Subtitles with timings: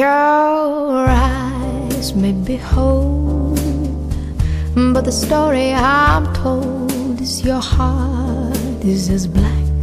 [0.00, 3.54] Your eyes may be whole,
[4.74, 9.82] but the story I'm told is your heart is as black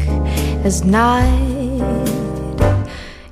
[0.66, 2.34] as night.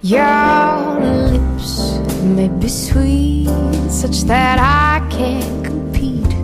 [0.04, 1.00] Your
[1.32, 3.50] lips may be sweet,
[3.90, 6.36] such that I can't compete,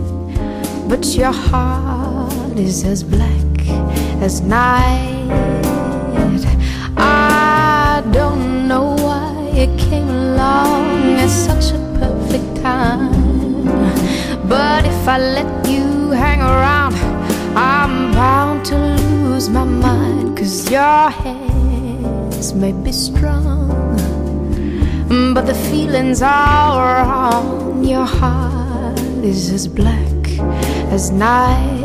[0.88, 3.58] but your heart is as black
[4.20, 5.71] as night.
[11.32, 13.64] Such a perfect time,
[14.48, 16.94] but if I let you hang around,
[17.56, 20.36] I'm bound to lose my mind.
[20.36, 23.68] Cause your hands may be strong,
[25.34, 27.82] but the feelings are wrong.
[27.82, 30.28] Your heart is as black
[30.92, 31.81] as night.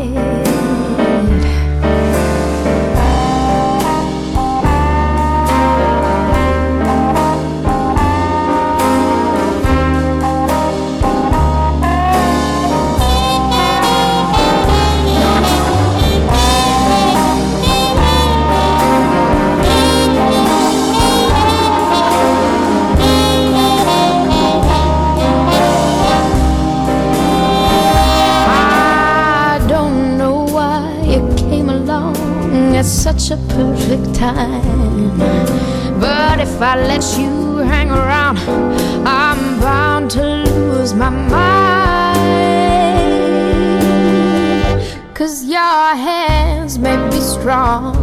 [47.48, 47.96] Strong,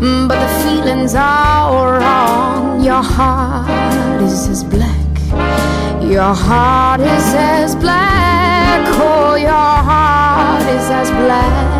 [0.00, 2.82] but the feelings are wrong.
[2.82, 5.12] Your heart is as black.
[6.02, 8.80] Your heart is as black.
[9.02, 11.79] Oh, your heart is as black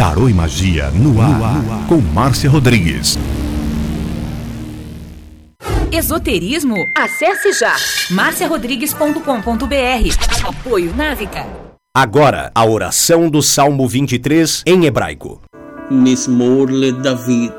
[0.00, 1.86] Tarô e Magia no ar, no ar.
[1.86, 3.18] com Márcia Rodrigues.
[5.92, 6.74] Esoterismo?
[6.96, 7.76] Acesse já
[8.10, 10.48] marciarodrigues.com.br.
[10.48, 11.46] Apoio Návica.
[11.94, 15.38] Agora, a oração do Salmo 23 em hebraico.
[15.90, 17.52] Mismor le David.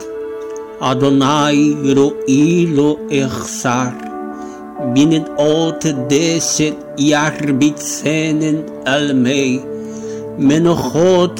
[0.79, 3.93] Adonai ro'i lo ersar.
[4.95, 9.63] Binet ot deset yarbitsenen almei.
[10.39, 11.39] Menochot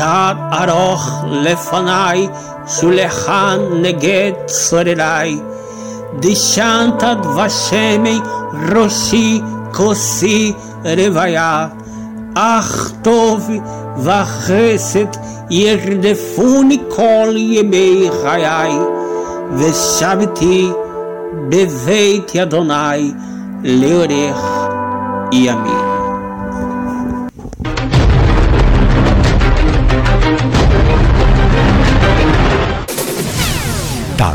[0.00, 1.06] Tad aroch
[1.44, 2.20] lefanai,
[2.74, 5.32] shulechan neget sorerai.
[6.22, 8.16] Dishantad vashemi
[8.70, 9.26] roshi
[9.76, 10.54] kosi
[10.96, 11.52] revaya.
[12.34, 12.72] Ach
[13.04, 13.44] tov
[14.06, 15.12] vachesed
[15.50, 18.74] yerdefuni kol yemei chayai.
[19.58, 20.72] Veshaviti
[21.50, 23.02] beveit Adonai
[23.62, 24.44] leorech
[25.44, 25.89] yamin.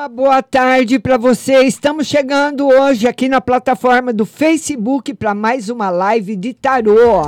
[0.00, 1.62] Uma boa tarde para você.
[1.62, 7.20] Estamos chegando hoje aqui na plataforma do Facebook para mais uma live de tarô.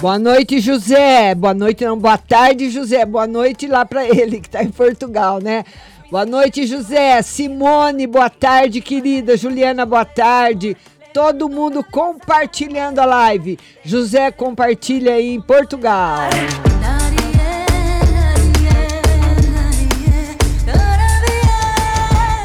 [0.00, 1.34] Boa noite, José.
[1.34, 1.98] Boa noite, não.
[1.98, 3.04] Boa tarde, José.
[3.04, 5.64] Boa noite lá para ele que está em Portugal, né?
[6.10, 7.20] Boa noite, José.
[7.20, 9.36] Simone, boa tarde, querida.
[9.36, 10.74] Juliana, boa tarde.
[11.12, 13.58] Todo mundo compartilhando a live.
[13.84, 16.30] José compartilha aí em Portugal.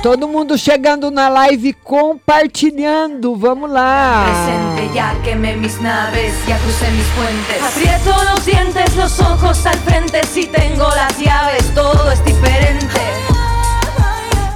[0.02, 3.36] Todo mundo chegando na live compartilhando.
[3.36, 4.26] Vamos lá.
[4.26, 7.62] Presente ya quemé mis naves, ya crucé mis puentes.
[7.62, 10.26] Aprieto los dientes, los ojos al frente.
[10.26, 13.00] Si tengo las llaves, todo es diferente.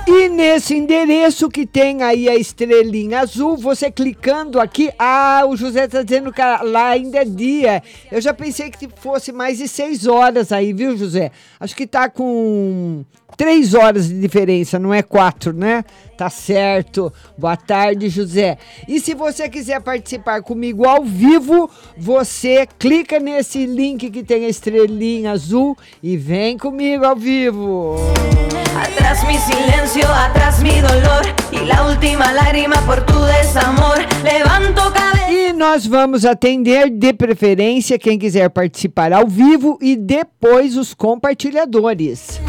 [0.08, 5.88] E nesse endereço que tem aí a estrelinha azul, você clicando aqui, ah, o José
[5.88, 7.84] tá dizendo que lá ainda é dia.
[8.10, 11.32] Eu já pensei que fosse mais de seis horas aí, viu, José?
[11.60, 13.04] Acho que tá com
[13.36, 15.84] três horas de diferença, não é quatro, né?
[16.18, 17.12] Tá certo.
[17.38, 18.58] Boa tarde, José.
[18.88, 24.50] E se você quiser participar comigo ao vivo, você clica nesse link que tem a
[24.50, 27.96] estrelinha azul e vem comigo ao vivo.
[28.76, 33.98] Atrás mi silencio, atrás mi dolor y la última lágrima por tu desamor.
[34.24, 35.32] Levanto cabeza.
[35.32, 42.40] E nós vamos atender de preferência quem quiser participar ao vivo e depois os compartilhadores.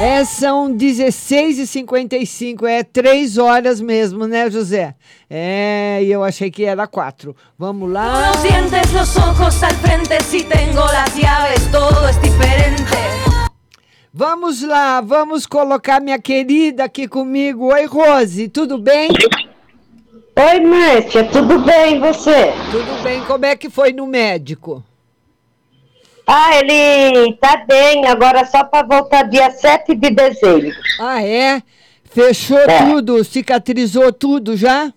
[0.00, 4.94] É, são 16h55, é três horas mesmo, né, José?
[5.28, 7.36] É, e eu achei que era quatro.
[7.58, 8.30] Vamos lá.
[8.30, 10.18] Los dientes, los ojos al frente.
[10.22, 12.96] Si tengo las llaves, todo es diferente.
[14.10, 17.66] Vamos lá, vamos colocar minha querida aqui comigo.
[17.66, 19.10] Oi, Rose, tudo bem?
[20.34, 22.54] Oi, Márcia, tudo bem e você?
[22.70, 24.82] Tudo bem, como é que foi no médico?
[26.26, 30.70] Ah, ele tá bem, agora só para voltar dia 7 de dezembro.
[31.00, 31.62] Ah, é?
[32.04, 32.78] Fechou É.
[32.84, 34.92] tudo, cicatrizou tudo já?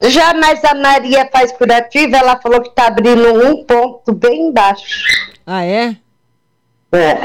[0.00, 4.84] Já, mas a Maria faz curativo, ela falou que tá abrindo um ponto bem embaixo.
[5.44, 5.96] Ah, é?
[6.92, 7.18] É.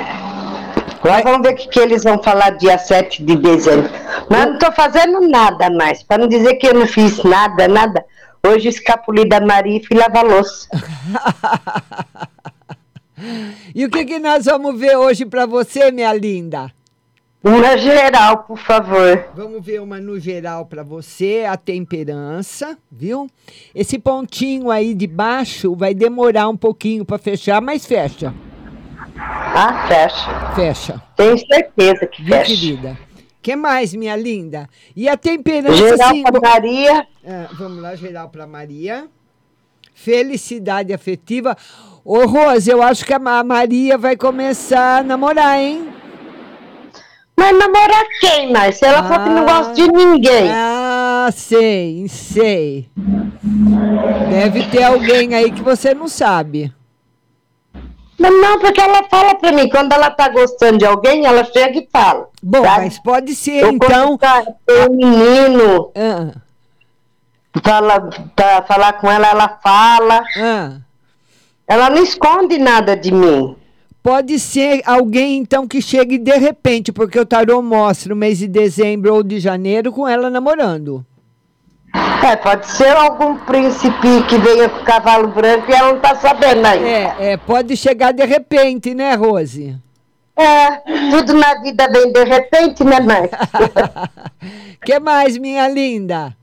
[1.03, 3.91] Agora vamos ver o que, que eles vão falar dia 7 de dezembro.
[4.29, 8.03] Mas não tô fazendo nada mais, para não dizer que eu não fiz nada, nada.
[8.45, 10.67] Hoje escapuli da Maria e fui lavar louça.
[13.73, 16.69] E o que, que nós vamos ver hoje pra você, minha linda?
[17.41, 19.29] Uma geral, por favor.
[19.33, 23.29] Vamos ver uma no geral pra você, a temperança, viu?
[23.73, 28.33] Esse pontinho aí de baixo vai demorar um pouquinho pra fechar, mas fecha,
[29.15, 30.51] Ah, fecha.
[30.55, 31.01] fecha.
[31.15, 32.43] Tenho certeza que fecha.
[32.45, 32.97] querida?
[33.43, 34.67] Que mais, minha linda?
[34.95, 37.07] E a temperança, Geral assim, vo- Maria.
[37.27, 39.07] Ah, vamos lá, geral para Maria.
[39.93, 41.55] Felicidade afetiva.
[42.03, 45.89] Ô, Rose, eu acho que a Ma- Maria vai começar a namorar, hein?
[47.37, 48.85] Mas namorar quem, Márcia?
[48.87, 50.49] Ela falou que não gosta de ninguém.
[50.51, 52.89] Ah, sei, sei.
[54.29, 56.73] Deve ter alguém aí que você não sabe.
[58.23, 61.77] Mas não, porque ela fala pra mim, quando ela tá gostando de alguém, ela chega
[61.77, 62.29] e fala.
[62.41, 62.85] Bom, sabe?
[62.85, 64.17] mas pode ser, Eu então.
[64.17, 66.31] tem um menino, Ah,
[67.61, 70.23] fala, pra falar com ela, ela fala.
[70.37, 70.77] ah.
[71.67, 73.55] Ela não esconde nada de mim.
[74.01, 78.47] Pode ser alguém, então, que chegue de repente, porque o tarô mostra o mês de
[78.47, 81.05] dezembro ou de janeiro com ela namorando.
[82.23, 86.65] É, pode ser algum príncipe que venha com cavalo branco e ela não tá sabendo
[86.65, 86.87] ainda.
[86.87, 89.77] É, é, pode chegar de repente, né, Rose?
[90.35, 90.77] É,
[91.11, 93.29] tudo na vida vem de repente, né, mãe?
[94.83, 96.35] que mais, minha linda?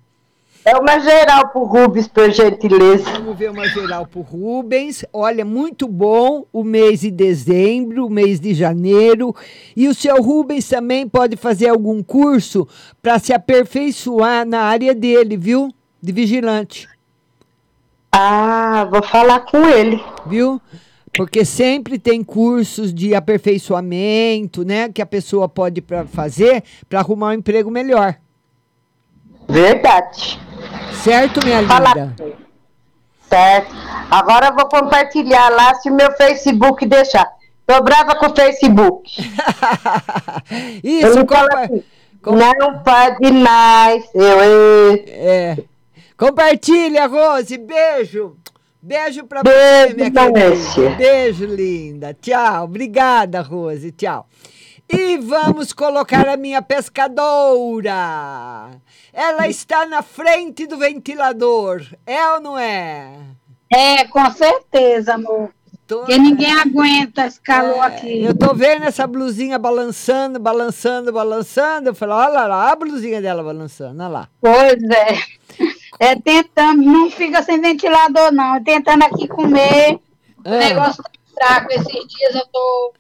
[0.63, 3.11] É uma geral pro Rubens, por gentileza.
[3.13, 5.05] Vamos ver uma geral pro Rubens.
[5.13, 9.35] Olha, muito bom o mês de dezembro, o mês de janeiro.
[9.75, 12.69] E o seu Rubens também pode fazer algum curso
[13.01, 15.71] para se aperfeiçoar na área dele, viu?
[16.03, 16.89] De vigilante,
[18.13, 20.03] Ah, vou falar com ele.
[20.27, 20.61] viu?
[21.15, 24.89] Porque sempre tem cursos de aperfeiçoamento, né?
[24.89, 28.17] Que a pessoa pode pra fazer para arrumar um emprego melhor.
[29.49, 30.39] Verdade.
[31.03, 32.15] Certo, minha Falar linda?
[33.29, 33.75] Certo.
[34.11, 37.27] Agora eu vou compartilhar lá se o meu Facebook deixar.
[37.67, 39.09] Tô brava com o Facebook.
[40.83, 41.85] Isso, fala compa- assim,
[42.59, 44.05] não pode mais.
[44.15, 44.41] Eu.
[45.07, 45.57] É.
[46.17, 47.57] Compartilha, Rose.
[47.57, 48.37] Beijo.
[48.83, 50.97] Beijo pra Beijo, você, minha querida.
[50.97, 52.17] Beijo, linda.
[52.21, 52.65] Tchau.
[52.65, 53.93] Obrigada, Rose.
[53.93, 54.27] Tchau.
[54.93, 58.71] E vamos colocar a minha pescadora.
[59.13, 61.83] Ela está na frente do ventilador.
[62.07, 63.13] É ou não é?
[63.73, 65.51] É, com certeza, amor.
[65.87, 68.23] Tô- Porque ninguém aguenta esse calor aqui.
[68.23, 71.89] Eu tô vendo essa blusinha balançando, balançando, balançando.
[71.91, 74.29] Eu falo, olha lá, a blusinha dela balançando, olha lá.
[74.41, 75.19] Pois é.
[75.99, 78.57] É tentando, não fica sem ventilador, não.
[78.57, 79.95] É tentando aqui comer.
[79.95, 80.01] O
[80.49, 80.59] Ah.
[80.59, 81.73] negócio tá fraco.
[81.73, 82.93] Esses dias eu tô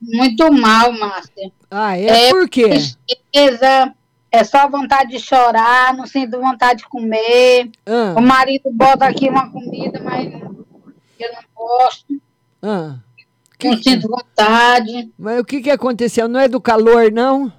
[0.00, 1.52] muito mal, Márcia.
[1.70, 2.30] Ah, é?
[2.30, 2.68] Por quê?
[2.68, 3.94] Tristeza,
[4.30, 7.70] é só vontade de chorar, não sinto vontade de comer.
[7.86, 8.14] Ah.
[8.16, 12.20] O marido bota aqui uma comida, mas eu não gosto.
[12.62, 12.96] Ah.
[13.62, 15.10] Não sinto vontade.
[15.18, 16.28] Mas o que, que aconteceu?
[16.28, 17.52] Não é do calor, não?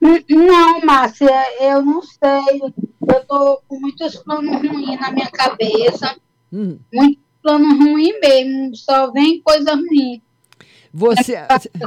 [0.00, 2.60] Não, Márcia, eu não sei.
[2.62, 6.16] Eu tô com muitos planos ruins na minha cabeça.
[6.52, 6.78] Hum.
[6.92, 8.76] Muitos planos ruins mesmo.
[8.76, 10.22] Só vem coisa ruim
[10.98, 11.38] Você,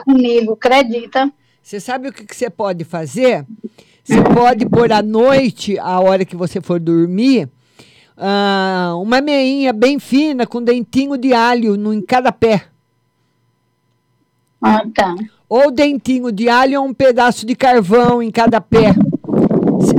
[0.05, 1.29] comigo, acredita?
[1.61, 3.45] você sabe o que, que você pode fazer?
[4.01, 7.49] Você pode pôr à noite, a hora que você for dormir,
[8.17, 12.63] ah, uma meinha bem fina com dentinho de alho no, em cada pé.
[14.61, 15.13] Ah, tá.
[15.49, 18.95] Ou dentinho de alho ou um pedaço de carvão em cada pé.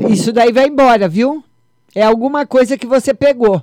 [0.08, 1.44] Isso daí vai embora, viu?
[1.94, 3.62] É alguma coisa que você pegou.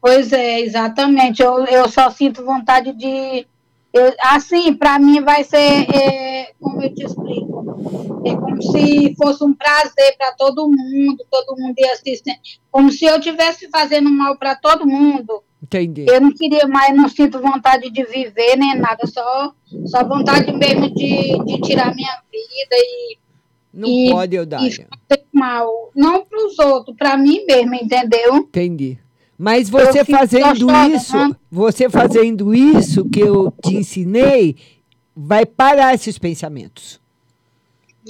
[0.00, 1.42] Pois é, exatamente.
[1.42, 3.46] Eu, eu só sinto vontade de.
[3.94, 5.56] Eu- assim, para mim vai ser,
[5.94, 11.56] é, como eu te explico, é como se fosse um prazer para todo mundo, todo
[11.58, 12.34] mundo ia assistir,
[12.70, 15.42] como se eu estivesse fazendo mal para todo mundo.
[15.62, 16.04] Entendi.
[16.08, 19.52] Eu não queria mais, não sinto vontade de viver nem nada, só,
[19.86, 23.18] só vontade mesmo de, de tirar minha vida e,
[23.72, 24.68] Não e- pode, Eudália.
[24.68, 24.72] e
[25.08, 25.90] fazer mal.
[25.94, 28.36] Não para os outros, para mim mesmo, entendeu?
[28.36, 28.98] Entendi.
[29.38, 34.56] Mas você fazendo isso, você fazendo isso que eu te ensinei,
[35.14, 37.00] vai parar esses pensamentos.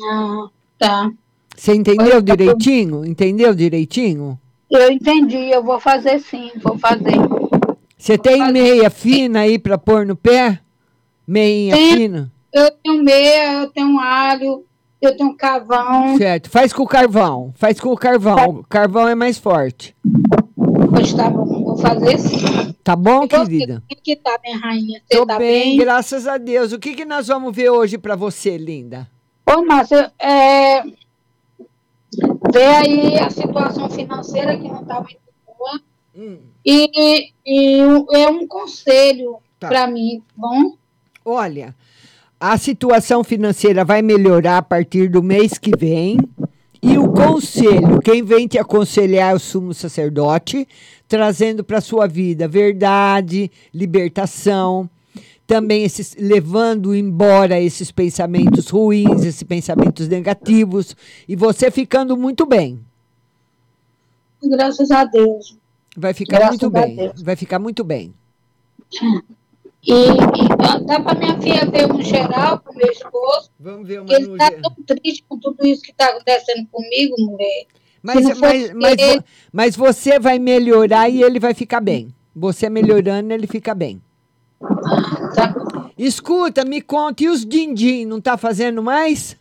[0.02, 1.10] Ah, tá.
[1.56, 3.04] Você entendeu tá direitinho?
[3.04, 4.38] Entendeu direitinho?
[4.70, 7.16] Eu entendi, eu vou fazer sim, vou fazer.
[7.96, 10.60] Você tem meia fina aí pra pôr no pé?
[11.26, 11.96] Meinha Tem.
[11.96, 12.32] fina?
[12.52, 14.64] Eu tenho meia, eu tenho alho,
[15.00, 16.16] eu tenho carvão.
[16.16, 16.50] Certo.
[16.50, 17.52] Faz com o carvão.
[17.56, 18.60] Faz com o carvão.
[18.60, 19.94] O carvão é mais forte.
[20.94, 22.72] Pois tá bom, vou fazer sim.
[22.84, 23.82] Tá bom, E você, querida?
[23.88, 25.00] Como que tá, minha rainha?
[25.10, 25.76] Você Tô tá bem, bem?
[25.78, 26.72] graças a Deus.
[26.72, 29.08] O que, que nós vamos ver hoje pra você, linda?
[29.46, 30.82] Ô, Márcia, é...
[32.52, 35.80] vê aí a situação financeira que não tá muito boa.
[36.16, 36.38] Hum.
[36.64, 37.78] E, e
[38.12, 39.68] é um conselho Tá.
[39.68, 40.74] pra mim, tá bom?
[41.24, 41.74] Olha,
[42.38, 46.18] a situação financeira vai melhorar a partir do mês que vem.
[46.86, 50.68] E o conselho, quem vem te aconselhar é o sumo sacerdote,
[51.08, 54.88] trazendo para sua vida verdade, libertação,
[55.46, 60.94] também esses, levando embora esses pensamentos ruins, esses pensamentos negativos,
[61.26, 62.84] e você ficando muito bem.
[64.42, 65.56] Graças a Deus.
[65.96, 66.96] Vai ficar Graças muito bem.
[66.96, 67.22] Deus.
[67.22, 68.12] Vai ficar muito bem.
[69.86, 74.12] E, e dá pra minha filha ver um geral pro meu esposo, Vamos ver uma
[74.14, 77.66] ele tá tão triste com tudo isso que tá acontecendo comigo, mulher.
[78.02, 82.14] Mas, mas, mas, ele- mas você vai melhorar e ele vai ficar bem.
[82.34, 84.00] Você melhorando, ele fica bem.
[85.34, 85.54] Tá.
[85.96, 89.36] Escuta, me conta, e os din-din, não tá fazendo mais?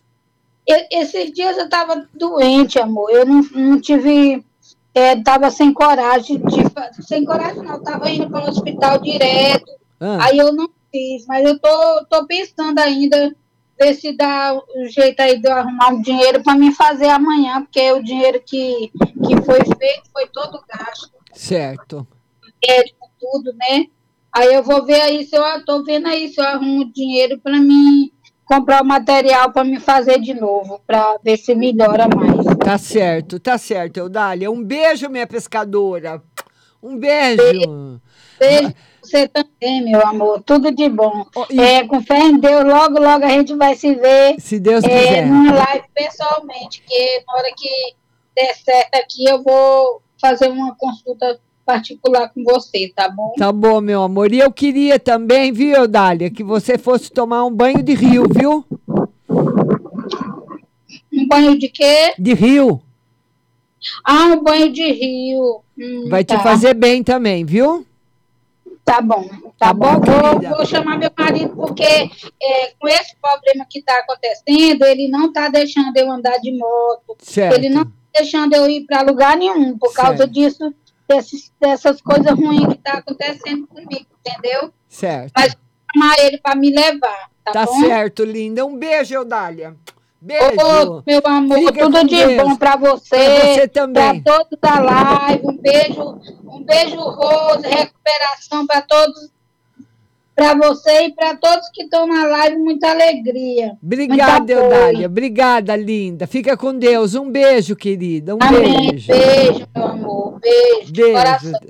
[0.66, 3.10] E- Esses dias eu tava doente, amor.
[3.10, 4.44] Eu não, não tive.
[4.94, 7.82] É, tava sem coragem de Sem coragem, não.
[7.82, 9.70] Tava indo para o hospital direto.
[10.04, 10.26] Ah.
[10.26, 11.24] Aí eu não fiz.
[11.26, 13.34] Mas eu tô, tô pensando ainda
[13.80, 17.62] ver se dá o jeito aí de eu arrumar um dinheiro para me fazer amanhã,
[17.62, 18.92] porque o dinheiro que,
[19.26, 21.10] que foi feito foi todo gasto.
[21.32, 22.06] Certo.
[22.66, 23.86] médico, tudo, né?
[24.32, 27.58] Aí eu vou ver aí se eu tô vendo aí se eu arrumo dinheiro para
[27.58, 28.12] mim
[28.44, 32.44] comprar o material para me fazer de novo, para ver se melhora mais.
[32.58, 34.50] Tá certo, tá certo, Eudália.
[34.50, 36.22] Um beijo, minha pescadora.
[36.82, 38.00] Um beijo.
[38.38, 40.42] Beijo pra você também, meu amor.
[40.42, 41.24] Tudo de bom.
[41.34, 44.58] Ó, e- É, com fé em Deus, logo, logo a gente vai se ver Se
[44.58, 45.26] Deus é, quiser.
[45.26, 47.68] numa live pessoalmente, que na hora que
[48.36, 53.32] der certo aqui eu vou fazer uma consulta particular com você, tá bom?
[53.38, 54.32] Tá bom, meu amor.
[54.32, 58.64] E eu queria também, viu, Eudália, que você fosse tomar um banho de rio, viu?
[61.12, 62.12] Um banho de quê?
[62.18, 62.82] De rio.
[64.04, 65.60] Ah, um banho de rio.
[65.78, 66.40] Hum, Vai te tá.
[66.40, 67.86] fazer bem também, viu?
[68.84, 69.26] Tá bom,
[69.58, 70.40] tá, Tá bom, bom.
[70.40, 75.28] Vou, vou chamar meu marido, porque é, com esse problema que está acontecendo, ele não
[75.28, 77.16] está deixando eu andar de moto.
[77.18, 77.54] Certo.
[77.54, 80.30] Ele não está deixando eu ir para lugar nenhum, por causa Certo.
[80.32, 80.74] disso,
[81.08, 84.70] desses, dessas coisas ruins que está acontecendo comigo, entendeu?
[84.88, 85.32] Certo.
[85.34, 85.62] Mas vou
[86.02, 87.80] chamar ele para me levar, tá, Tá bom?
[87.80, 88.66] certo, linda.
[88.66, 89.74] Um beijo, Eudália.
[90.24, 90.46] Beijo.
[90.98, 92.42] Ô, meu amor, Fica tudo de Deus.
[92.42, 94.22] bom para você, Pra você também.
[94.22, 96.18] para todos da live, um beijo,
[96.50, 99.30] um beijo, Rose, recuperação para todos,
[100.34, 103.76] para você e para todos que estão na live, muita alegria.
[103.82, 104.50] Obrigada.
[104.52, 105.06] Eudália.
[105.06, 106.26] Obrigada, linda.
[106.26, 107.14] Fica com Deus.
[107.14, 108.34] Um beijo, querida.
[108.34, 108.90] Um Amém.
[108.92, 109.12] beijo.
[109.12, 110.40] Beijo, meu amor.
[110.40, 110.92] Beijo.
[110.92, 111.12] Beijo.
[111.12, 111.60] Coração.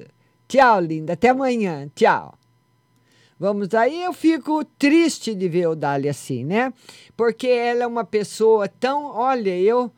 [0.46, 1.14] Tchau, linda.
[1.14, 1.88] Até amanhã.
[1.94, 2.34] Tchau.
[3.38, 6.72] Vamos aí, eu fico triste de ver Eudália assim, né?
[7.16, 9.06] Porque ela é uma pessoa tão.
[9.06, 9.90] Olha, eu.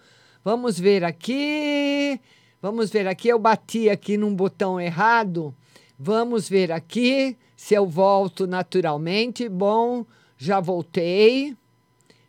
[0.43, 2.19] Vamos ver aqui.
[2.63, 3.29] Vamos ver aqui.
[3.29, 5.55] Eu bati aqui num botão errado.
[5.99, 9.51] Vamos ver aqui se eu volto naturalmente.
[9.51, 10.07] Bom,
[10.39, 11.55] já voltei.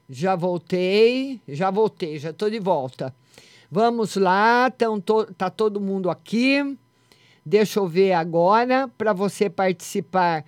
[0.10, 1.40] Já voltei.
[1.48, 3.16] Já voltei, já estou de volta.
[3.72, 6.78] Vamos lá, tão to, tá todo mundo aqui.
[7.46, 8.90] Deixa eu ver agora.
[8.98, 10.44] Para você participar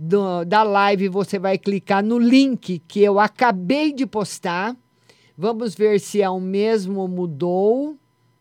[0.00, 4.76] do- da live, você vai clicar no link que eu acabei de postar.
[5.36, 7.96] Vamos ver se é o mesmo mudou.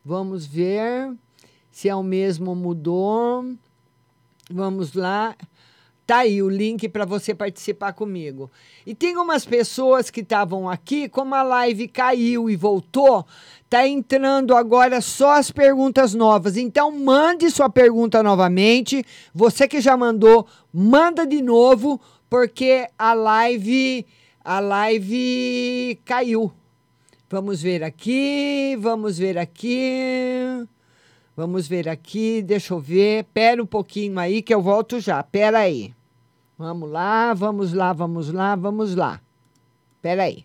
[0.06, 1.12] Vamos ver
[1.72, 3.44] se é o mesmo mudou.
[4.50, 5.36] Vamos lá.
[6.08, 8.50] Tá aí o link para você participar comigo.
[8.86, 13.26] E tem umas pessoas que estavam aqui, como a live caiu e voltou,
[13.70, 16.56] tá entrando agora só as perguntas novas.
[16.56, 19.04] Então mande sua pergunta novamente.
[19.36, 24.06] Você que já mandou, manda de novo, porque a live
[24.46, 26.50] a live caiu.
[27.30, 30.66] Vamos ver aqui, vamos ver aqui.
[31.36, 33.26] Vamos ver aqui, deixa eu ver.
[33.34, 35.22] Pera um pouquinho aí que eu volto já.
[35.22, 35.97] Pera aí.
[36.60, 39.22] Vamos lá, vamos lá, vamos lá, vamos lá.
[40.02, 40.44] Pera aí.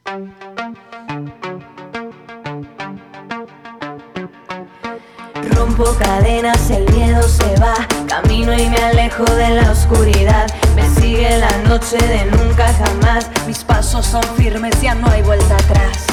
[5.56, 7.74] Rompo cadenas, el miedo se va.
[8.06, 10.46] Camino y me alejo de la oscuridad.
[10.76, 13.30] Me sigue la noche de nunca jamás.
[13.46, 16.06] Mis pasos son firmes, ya no hay vuelta atrás.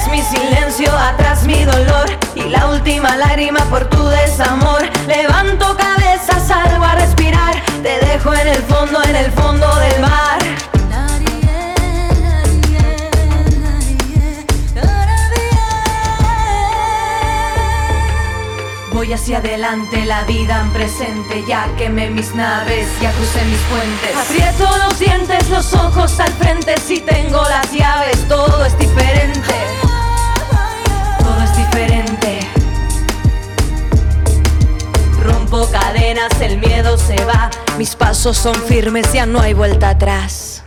[0.00, 4.82] Atrás mi silencio, atrás mi dolor y la última lágrima por tu desamor.
[5.06, 10.38] Levanto cabeza, salgo a respirar, te dejo en el fondo, en el fondo del mar.
[18.92, 21.42] Voy hacia adelante, la vida en presente.
[21.48, 24.16] Ya quemé mis naves, ya crucé mis puentes.
[24.16, 26.74] Aprieto los dientes, los ojos al frente.
[26.86, 29.59] Si tengo las llaves, todo es diferente.
[36.10, 37.50] Cadenas, el miedo se va.
[37.78, 40.64] Mis pasos son firmes, ya no hay vuelta atrás.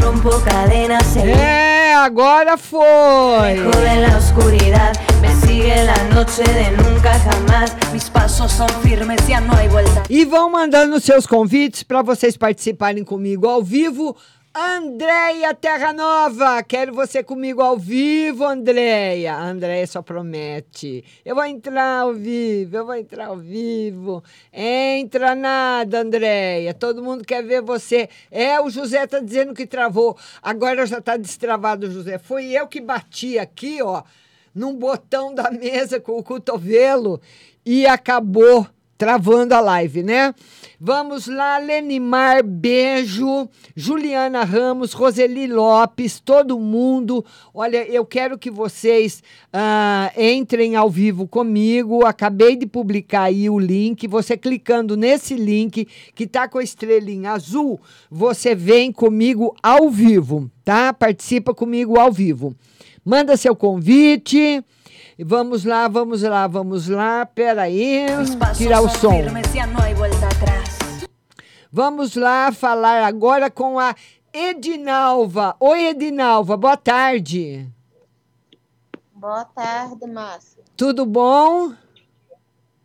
[0.00, 3.54] Rompo cadenas, el É, agora foi.
[3.54, 7.76] De la oscuridad, me sigue la noche de nunca jamás.
[7.92, 10.02] Mis pasos son firmes, ya no hay vuelta.
[10.10, 14.16] E vão mandando seus convites para vocês participarem comigo ao vivo.
[14.54, 19.34] Andréia Terra Nova, quero você comigo ao vivo, Andréia.
[19.34, 21.02] Andréia só promete.
[21.24, 24.22] Eu vou entrar ao vivo, eu vou entrar ao vivo.
[24.52, 26.74] Entra nada, Andréia.
[26.74, 28.10] Todo mundo quer ver você.
[28.30, 30.18] É, o José tá dizendo que travou.
[30.42, 32.18] Agora já tá destravado, José.
[32.18, 34.02] Foi eu que bati aqui, ó,
[34.54, 37.22] num botão da mesa com o cotovelo
[37.64, 38.66] e acabou
[39.02, 40.32] travando a live, né?
[40.80, 43.48] Vamos lá, Lenimar, beijo.
[43.74, 47.24] Juliana Ramos, Roseli Lopes, todo mundo.
[47.52, 49.20] Olha, eu quero que vocês
[49.52, 52.06] ah, entrem ao vivo comigo.
[52.06, 54.06] Acabei de publicar aí o link.
[54.06, 60.48] Você clicando nesse link que tá com a estrelinha azul, você vem comigo ao vivo,
[60.64, 60.92] tá?
[60.92, 62.54] Participa comigo ao vivo.
[63.04, 64.62] Manda seu convite.
[65.18, 67.26] E Vamos lá, vamos lá, vamos lá.
[67.26, 68.06] Pera aí,
[68.56, 69.12] tirar o som.
[71.70, 73.94] Vamos lá falar agora com a
[74.32, 75.56] Edinalva.
[75.60, 77.66] Oi, Edinalva, boa tarde.
[79.14, 80.62] Boa tarde, Márcia.
[80.76, 81.72] Tudo bom?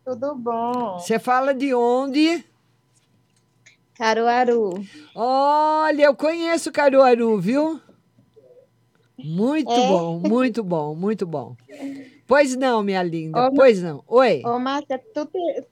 [0.06, 1.00] Tudo bom?
[1.00, 2.46] Você fala de onde?
[3.96, 4.86] Caruaru.
[5.16, 7.82] Olha, eu conheço Caruaru, viu?
[9.18, 9.88] Muito É?
[9.88, 11.56] bom, muito bom, muito bom.
[12.28, 14.04] Pois não, minha linda, Ô, pois não.
[14.06, 14.42] Oi.
[14.46, 15.30] Ô, Márcia, tu,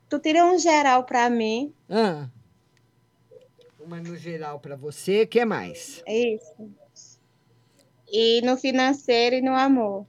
[0.09, 1.73] tu tira um geral pra mim.
[1.89, 2.29] Ah.
[3.77, 6.01] Uma no geral para você, o que mais?
[6.07, 6.71] Isso.
[8.09, 10.07] E no financeiro e no amor.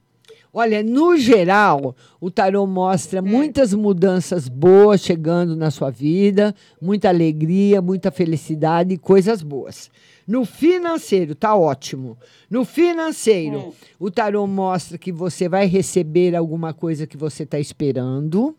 [0.53, 7.81] Olha, no geral, o tarô mostra muitas mudanças boas chegando na sua vida, muita alegria,
[7.81, 9.91] muita felicidade e coisas boas.
[10.27, 12.17] No financeiro, tá ótimo.
[12.49, 18.53] No financeiro, o tarô mostra que você vai receber alguma coisa que você está esperando.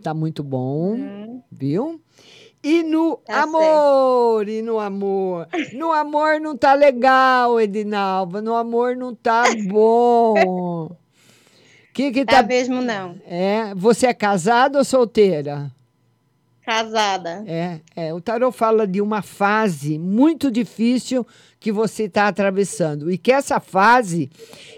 [0.00, 2.00] Tá muito bom, viu?
[2.62, 5.48] E no Tá amor, e no amor.
[5.74, 8.40] No amor não tá legal, Edinalva.
[8.40, 10.90] No amor não tá bom.
[11.92, 13.16] Que que Tá tá mesmo não.
[13.26, 15.70] É, você é casada ou solteira?
[16.64, 17.42] Casada.
[17.46, 21.26] É, é, o tarot fala de uma fase muito difícil
[21.58, 24.30] que você está atravessando e que essa fase,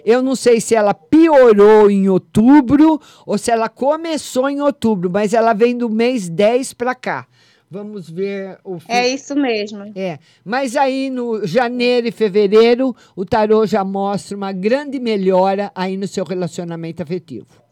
[0.05, 5.35] eu não sei se ela piorou em outubro ou se ela começou em outubro, mas
[5.35, 7.27] ela vem do mês 10 para cá.
[7.71, 9.91] Vamos ver o É isso mesmo.
[9.97, 15.97] É, mas aí no janeiro e fevereiro, o tarô já mostra uma grande melhora aí
[15.97, 17.64] no seu relacionamento afetivo.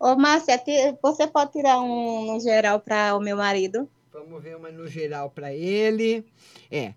[0.00, 0.58] Ô, Márcia,
[1.02, 3.86] você pode tirar um no geral para o meu marido?
[4.10, 6.24] Vamos ver uma no geral para ele.
[6.70, 6.94] É.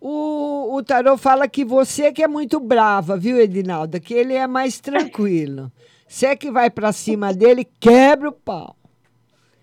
[0.00, 4.00] O, o tarô fala que você que é muito brava, viu, Edinalda?
[4.00, 5.70] Que ele é mais tranquilo.
[6.10, 8.74] Você que vai para cima dele, quebra o pau.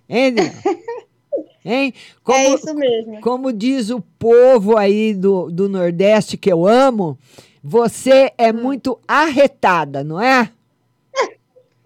[0.08, 0.54] Hein, Edinalda?
[1.66, 1.94] Hein?
[2.24, 3.20] Como, É isso mesmo.
[3.20, 7.20] Como diz o povo aí do, do Nordeste que eu amo,
[7.62, 8.62] você é Hum.
[8.64, 10.50] muito arretada, não é?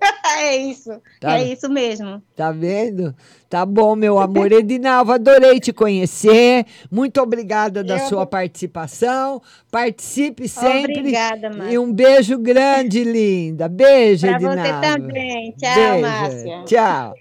[0.38, 0.91] é isso.
[1.20, 1.38] Tá.
[1.38, 2.22] É isso mesmo.
[2.36, 3.14] Tá vendo?
[3.49, 4.52] Tá bom, meu amor.
[4.54, 6.66] Edinalva, adorei te conhecer.
[6.89, 9.41] Muito obrigada da Eu- sua participação.
[9.70, 10.99] Participe sempre.
[10.99, 11.74] Obrigada, Márcia.
[11.74, 13.68] E um beijo grande, linda.
[13.68, 14.82] Beijo, Pra você Edinalva.
[14.82, 15.52] também.
[15.58, 16.02] Tchau, Beijo.
[16.02, 16.64] Márcia.
[16.66, 17.14] Tchau.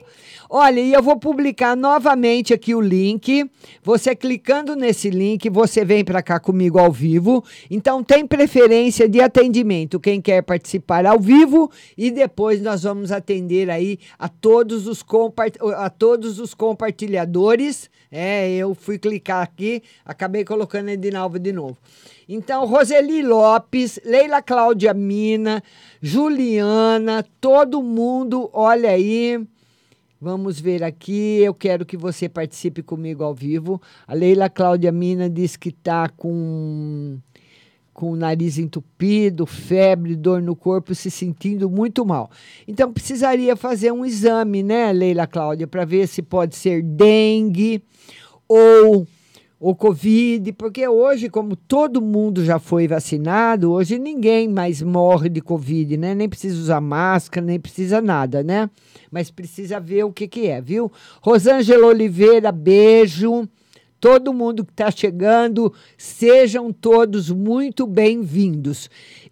[0.53, 3.49] Olha, e eu vou publicar novamente aqui o link.
[3.85, 7.45] Você clicando nesse link, você vem para cá comigo ao vivo.
[7.71, 13.71] Então tem preferência de atendimento quem quer participar ao vivo e depois nós vamos atender
[13.71, 15.05] aí a todos os
[15.77, 17.89] a todos os compartilhadores.
[18.11, 21.79] É, eu fui clicar aqui, acabei colocando a Edinalva de novo.
[22.29, 25.63] Então, Roseli Lopes, Leila Cláudia Mina,
[26.03, 29.47] Juliana, todo mundo, olha aí.
[30.21, 31.39] Vamos ver aqui.
[31.39, 33.81] Eu quero que você participe comigo ao vivo.
[34.07, 37.19] A Leila Cláudia Mina diz que está com
[37.93, 42.31] com o nariz entupido, febre, dor no corpo, se sentindo muito mal.
[42.67, 47.83] Então precisaria fazer um exame, né, Leila Cláudia, para ver se pode ser dengue
[48.49, 49.07] ou
[49.61, 55.43] o Covid, porque hoje, como todo mundo já foi vacinado, hoje ninguém mais morre de
[55.43, 56.15] Covid, né?
[56.15, 58.71] Nem precisa usar máscara, nem precisa nada, né?
[59.11, 60.91] Mas precisa ver o que, que é, viu?
[61.21, 63.47] Rosângela Oliveira, beijo
[64.01, 68.89] todo mundo que está chegando, sejam todos muito bem-vindos.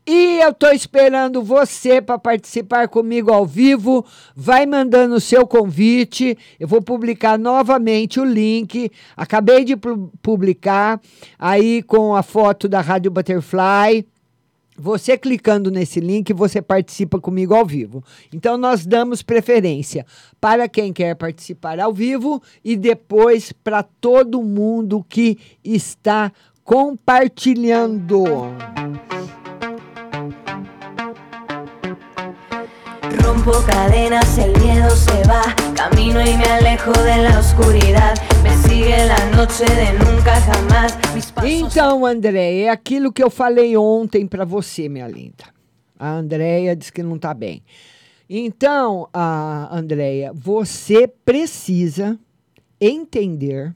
[0.06, 4.04] E eu estou esperando você para participar comigo ao vivo.
[4.36, 6.36] Vai mandando o seu convite.
[6.58, 8.90] Eu vou publicar novamente o link.
[9.16, 9.74] Acabei de
[10.22, 11.00] publicar
[11.38, 14.06] aí com a foto da Rádio Butterfly.
[14.78, 18.04] Você clicando nesse link, você participa comigo ao vivo.
[18.32, 20.06] Então, nós damos preferência
[20.40, 26.30] para quem quer participar ao vivo e depois para todo mundo que está
[26.62, 28.24] compartilhando.
[33.16, 38.14] Rompo cadenas, el miedo se va, camino y me alejo de la oscuridad.
[38.42, 40.98] Me sigue de nunca jamás.
[41.42, 45.44] Então, André, é aquilo que eu falei ontem para você, minha linda.
[45.98, 47.62] A Andréia disse que não está bem.
[48.28, 52.18] Então, a Andréia, você precisa
[52.78, 53.74] entender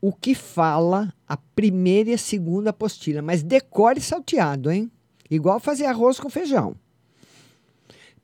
[0.00, 4.90] o que fala a primeira e a segunda apostila, mas decore salteado, hein?
[5.30, 6.74] Igual fazer arroz com feijão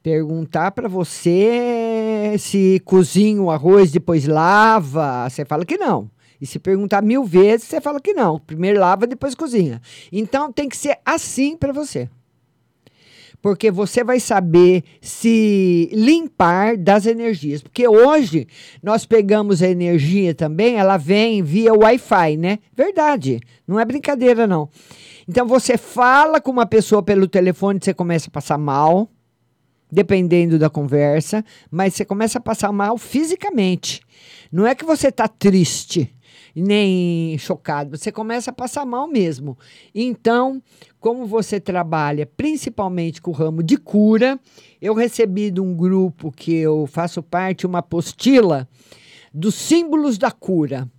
[0.03, 6.11] perguntar para você se cozinha o arroz, depois lava, você fala que não.
[6.40, 8.38] E se perguntar mil vezes, você fala que não.
[8.40, 9.80] Primeiro lava, depois cozinha.
[10.11, 12.09] Então tem que ser assim para você.
[13.40, 17.62] Porque você vai saber se limpar das energias.
[17.62, 18.48] Porque hoje
[18.82, 22.59] nós pegamos a energia também, ela vem via Wi-Fi, né?
[22.72, 23.40] Verdade.
[23.66, 24.68] Não é brincadeira, não.
[25.28, 29.09] Então você fala com uma pessoa pelo telefone, você começa a passar mal
[29.93, 34.01] dependendo da conversa, mas você começa a passar mal fisicamente.
[34.51, 36.16] Não é que você está triste
[36.57, 39.57] nem chocado, você começa a passar mal mesmo.
[39.95, 40.62] Então,
[40.99, 44.40] como você trabalha principalmente com o ramo de cura,
[44.80, 48.66] eu recebi de um grupo que eu faço parte uma apostila
[49.32, 50.90] dos símbolos da cura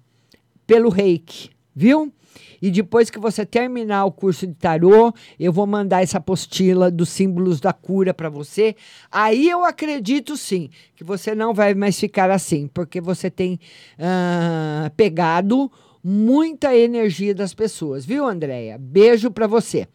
[0.66, 2.12] pelo Reiki, viu?
[2.61, 7.09] E depois que você terminar o curso de tarô, eu vou mandar essa apostila dos
[7.09, 8.75] símbolos da cura para você.
[9.11, 13.59] Aí eu acredito sim que você não vai mais ficar assim, porque você tem
[13.99, 15.71] uh, pegado
[16.03, 18.77] muita energia das pessoas, viu, Andréia?
[18.77, 19.88] Beijo para você.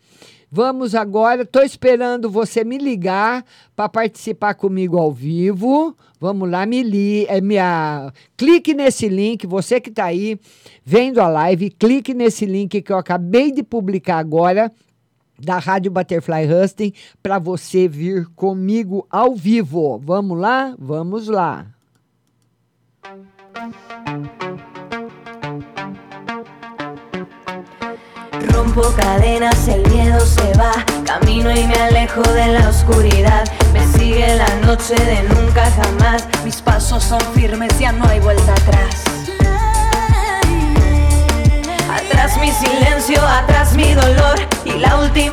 [0.51, 3.45] Vamos agora, estou esperando você me ligar
[3.77, 5.95] para participar comigo ao vivo.
[6.21, 10.39] Vamos lá, me li, é, minha, clique nesse link, você que está aí
[10.85, 14.73] vendo a live, clique nesse link que eu acabei de publicar agora
[15.39, 16.93] da Rádio Butterfly Husting
[17.23, 19.99] para você vir comigo ao vivo.
[19.99, 20.75] Vamos lá?
[20.77, 21.67] Vamos lá.
[28.59, 30.73] Rompo cadenas, el miedo se va,
[31.07, 33.45] camino y me alejo de la oscuridad.
[33.73, 38.51] Me sigue la noche de nunca jamás, mis pasos son firmes, ya no hay vuelta
[38.51, 39.05] atrás.
[41.89, 42.18] Atrás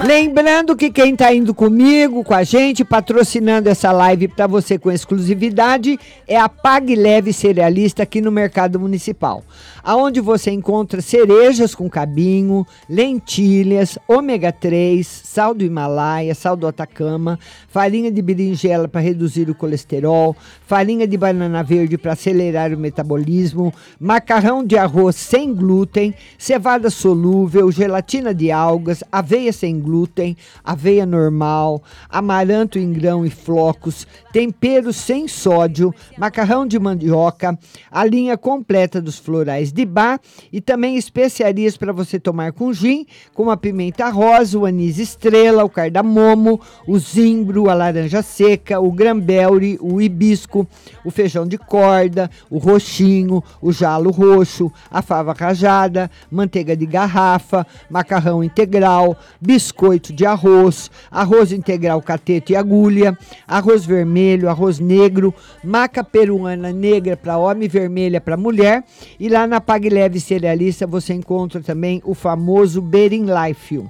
[0.05, 4.91] Lembrando que quem está indo comigo, com a gente, patrocinando essa live para você com
[4.91, 9.43] exclusividade, é a Pague Leve Cerealista aqui no Mercado Municipal.
[9.83, 17.37] Aonde você encontra cerejas com cabinho, lentilhas, ômega 3, sal do Himalaia, sal do Atacama,
[17.67, 20.35] farinha de berinjela para reduzir o colesterol,
[20.65, 27.71] farinha de banana verde para acelerar o metabolismo, macarrão de arroz sem glúten, cevada solúvel,
[27.71, 35.27] gelatina de algas, aveia sem glúten, aveia normal, amaranto em grão e flocos, temperos sem
[35.27, 37.57] sódio, macarrão de mandioca,
[37.91, 40.19] a linha completa dos florais de bar
[40.51, 45.63] e também especiarias para você tomar com gin, como a pimenta rosa, o anis estrela,
[45.63, 50.67] o cardamomo, o zimbro, a laranja seca, o grambelre, o hibisco,
[51.03, 57.65] o feijão de corda, o roxinho, o jalo roxo, a fava rajada, manteiga de garrafa,
[57.89, 63.17] macarrão integral, biscoito de arroz, arroz integral catete e agulha,
[63.47, 68.83] arroz vermelho, arroz negro, maca peruana negra para homem vermelha para mulher.
[69.19, 73.83] E lá na Pag Leve Cerealista você encontra também o famoso Bering Life.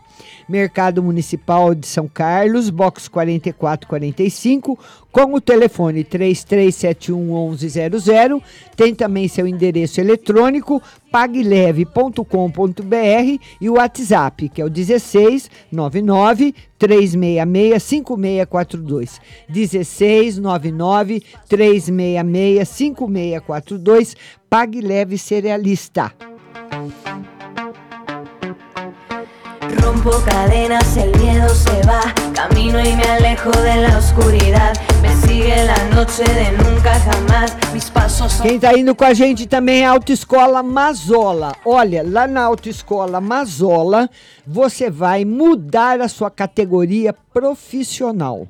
[0.47, 4.77] Mercado Municipal de São Carlos, box 4445,
[5.11, 8.41] com o telefone 3371 1100.
[8.75, 12.25] Tem também seu endereço eletrônico pagleve.com.br
[13.61, 19.21] e o WhatsApp, que é o 16 99 366 5642.
[19.49, 24.15] 16 99 366 5642.
[24.49, 26.13] Pague Leve Cerealista.
[29.81, 32.01] Rompo cadenas, el miedo se va.
[32.33, 34.73] Camino y me alejo de la oscuridad.
[35.01, 37.55] Me sigue la noche de nunca jamás.
[37.73, 38.47] Mis pasos son.
[38.47, 41.55] Quem tá indo com a gente também é a Autoescola Mazola.
[41.65, 44.09] Olha, lá na Autoescola Mazola,
[44.45, 48.47] você vai mudar a sua categoria profissional.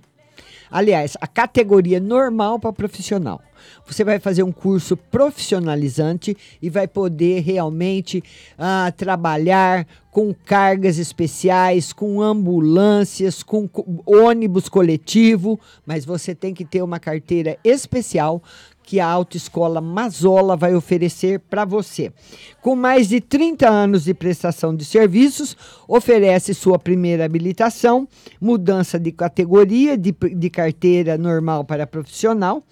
[0.69, 3.41] Aliás, a categoria normal para profissional.
[3.87, 8.23] Você vai fazer um curso profissionalizante e vai poder realmente
[8.57, 16.63] ah, trabalhar com cargas especiais, com ambulâncias, com co- ônibus coletivo, mas você tem que
[16.65, 18.41] ter uma carteira especial
[18.85, 22.11] que a Autoescola Mazola vai oferecer para você.
[22.61, 25.57] Com mais de 30 anos de prestação de serviços,
[25.87, 28.07] oferece sua primeira habilitação,
[28.39, 32.63] mudança de categoria de, de carteira normal para profissional,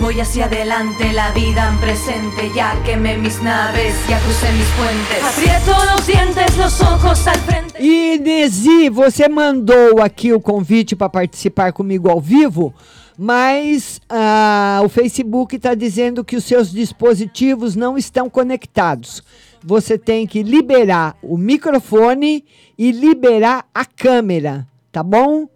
[0.00, 2.50] Voy hacia adelante, la vida en presente.
[2.54, 5.24] Ya quemé mis naves, ya crucé mis puentes.
[5.24, 7.82] Aprieto los dientes, los ojos al frente.
[7.82, 12.72] Inesi, você mandou aqui o convite para participar comigo ao vivo,
[13.16, 19.22] mas ah, o Facebook está dizendo que os seus dispositivos não estão conectados.
[19.64, 22.44] Você tem que liberar o microfone
[22.78, 25.48] e liberar a câmera, tá bom?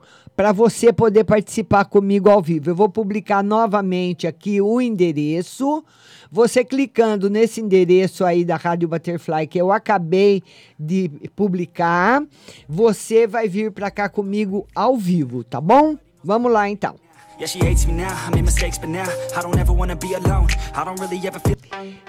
[0.43, 2.68] Para você poder participar comigo ao vivo.
[2.68, 5.84] Eu vou publicar novamente aqui o endereço.
[6.32, 10.43] Você clicando nesse endereço aí da Rádio Butterfly que eu acabei
[10.76, 12.24] de publicar,
[12.68, 15.97] você vai vir para cá comigo ao vivo, tá bom?
[16.24, 16.97] Vamos lá então.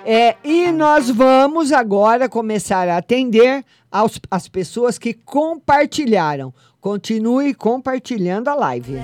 [0.03, 6.51] É, e nós vamos agora começar a atender aos, as pessoas que compartilharam.
[6.83, 8.99] Continue compartilhando a live.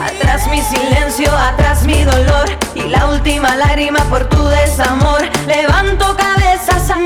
[0.00, 0.48] Atrás.
[0.50, 5.20] Mi silencio, atrás mi dolor y la última lágrima por tu desamor.
[5.46, 6.16] Levanto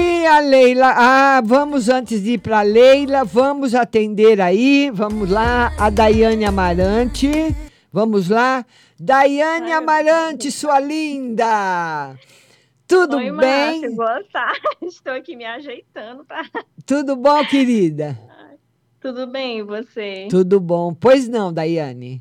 [0.01, 5.73] E a Leila, ah, vamos antes de ir para Leila, vamos atender aí, vamos lá,
[5.79, 7.55] a Daiane Amarante,
[7.93, 8.65] vamos lá,
[9.01, 12.19] Daiane Amarante, sua linda,
[12.85, 13.81] tudo Oi, bem?
[13.81, 14.61] Márcio, boa tarde.
[14.83, 16.49] Estou aqui me ajeitando para.
[16.85, 18.19] Tudo bom, querida?
[19.01, 20.27] Tudo bem, e você?
[20.29, 22.21] Tudo bom, pois não, Daiane?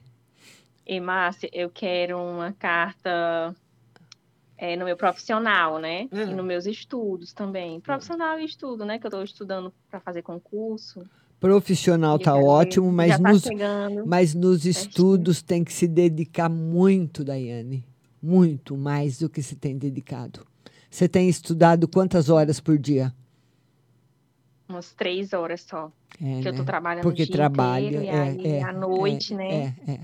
[0.86, 3.55] E, Márcia, eu quero uma carta
[4.55, 6.07] é, no meu profissional, né?
[6.11, 6.21] Hum.
[6.21, 7.80] E nos meus estudos também.
[7.80, 8.99] Profissional e estudo, né?
[8.99, 11.03] Que eu estou estudando para fazer concurso.
[11.39, 14.07] Profissional E tá eu ótimo, mas tá nos, chegando.
[14.07, 17.85] mas nos estudos tem que se dedicar muito, Daiane.
[18.21, 20.45] Muito mais do que se tem dedicado.
[20.89, 23.13] Você tem estudado quantas horas por dia?
[24.67, 25.91] Umas três horas só.
[26.21, 26.65] É, que eu tô né?
[26.65, 29.75] trabalhando Porque o dia trabalha, inteiro, e é, aí é, à noite, é, né?
[29.85, 29.99] É, é.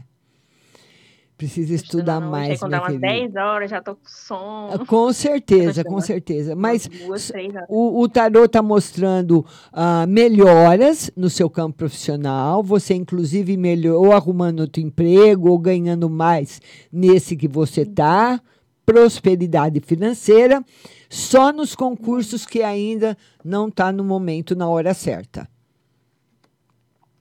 [1.44, 3.08] Precisa estudar noite, mais, quando dá umas querida.
[3.08, 4.86] 10 horas, já tô com sono.
[4.86, 6.56] Com certeza, com certeza.
[6.56, 7.34] Mas duas,
[7.68, 12.64] o, o tarô está mostrando ah, melhoras no seu campo profissional.
[12.64, 18.42] Você, inclusive, melhorou ou arrumando outro emprego ou ganhando mais nesse que você está.
[18.86, 20.64] Prosperidade financeira.
[21.10, 25.46] Só nos concursos que ainda não está no momento, na hora certa.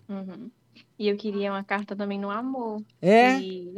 [0.09, 0.49] Uhum.
[0.97, 2.81] E eu queria uma carta também no amor.
[3.01, 3.41] É?
[3.41, 3.75] E...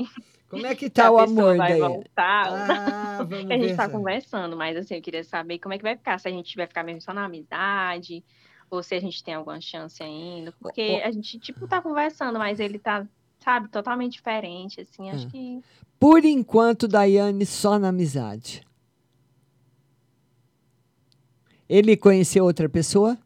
[0.55, 1.81] Como é que tá o amor vai daí?
[1.81, 2.47] voltar.
[2.49, 5.97] Ah, a gente ver tá conversando, mas assim, eu queria saber como é que vai
[5.97, 6.19] ficar.
[6.19, 8.25] Se a gente vai ficar mesmo só na amizade,
[8.71, 10.53] ou se a gente tem alguma chance ainda.
[10.61, 13.07] Porque a gente, tipo, tá conversando, mas ele tá,
[13.39, 15.11] sabe, totalmente diferente, assim.
[15.11, 15.31] Acho Ah.
[15.31, 15.61] que.
[15.99, 18.63] Por enquanto, Daiane, só na amizade.
[21.69, 23.17] Ele conheceu outra pessoa?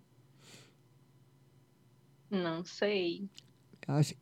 [2.31, 3.29] Não sei.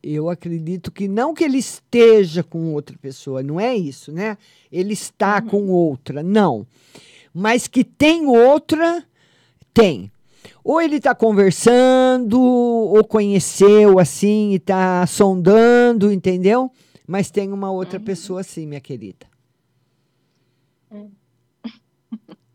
[0.01, 4.39] Eu acredito que não que ele esteja com outra pessoa, não é isso, né?
[4.71, 6.65] Ele está com outra, não.
[7.35, 9.05] Mas que tem outra,
[9.75, 10.11] tem.
[10.63, 16.71] Ou ele está conversando, ou conheceu assim e está sondando, entendeu?
[17.07, 19.27] Mas tem uma outra pessoa sim, minha querida.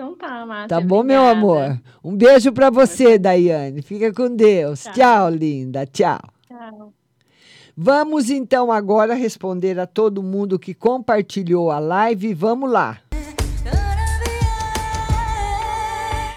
[0.00, 0.68] Então tá, Márcia.
[0.68, 1.38] Tá bom, meu obrigada.
[1.38, 1.80] amor?
[2.02, 3.82] Um beijo para você, Daiane.
[3.82, 4.84] Fica com Deus.
[4.84, 4.94] Tchau.
[4.94, 5.84] Tchau, linda.
[5.84, 6.18] Tchau.
[6.48, 6.94] Tchau.
[7.76, 12.32] Vamos então agora responder a todo mundo que compartilhou a live.
[12.32, 12.98] Vamos lá.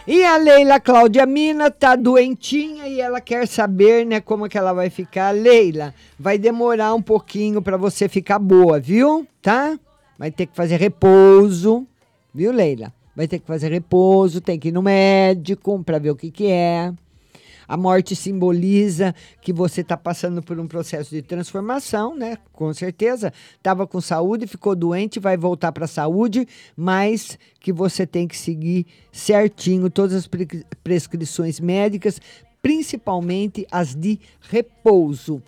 [0.06, 4.74] E a Leila Cláudia Mina tá doentinha e ela quer saber, né, como que ela
[4.74, 5.32] vai ficar.
[5.32, 9.26] Leila, vai demorar um pouquinho para você ficar boa, viu?
[9.42, 9.80] Tá?
[10.20, 11.88] Vai ter que fazer repouso,
[12.34, 12.92] viu, Leila?
[13.16, 16.48] Vai ter que fazer repouso, tem que ir no médico para ver o que que
[16.48, 16.92] é.
[17.68, 22.38] A morte simboliza que você está passando por um processo de transformação, né?
[22.52, 23.32] Com certeza.
[23.56, 28.38] Estava com saúde, ficou doente, vai voltar para a saúde, mas que você tem que
[28.38, 32.20] seguir certinho todas as pre- prescrições médicas,
[32.62, 35.42] principalmente as de repouso.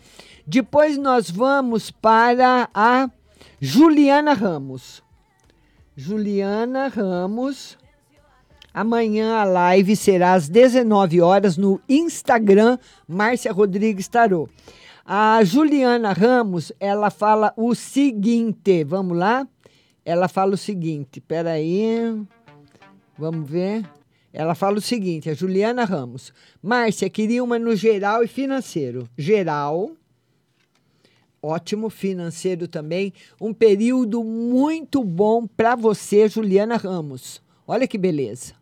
[0.47, 3.09] Depois nós vamos para a
[3.59, 5.04] Juliana Ramos.
[5.97, 7.77] Juliana Ramos.
[8.73, 12.77] Amanhã a live será às 19 horas no Instagram
[13.07, 14.49] Márcia Rodrigues Tarô.
[15.05, 19.47] A Juliana Ramos, ela fala o seguinte, vamos lá?
[20.03, 22.21] Ela fala o seguinte, peraí,
[23.17, 23.89] vamos ver.
[24.33, 26.33] Ela fala o seguinte, a Juliana Ramos.
[26.61, 29.07] Márcia, queria uma no geral e financeiro.
[29.17, 29.91] Geral,
[31.45, 33.13] ótimo, financeiro também.
[33.39, 37.41] Um período muito bom para você, Juliana Ramos.
[37.67, 38.53] Olha que beleza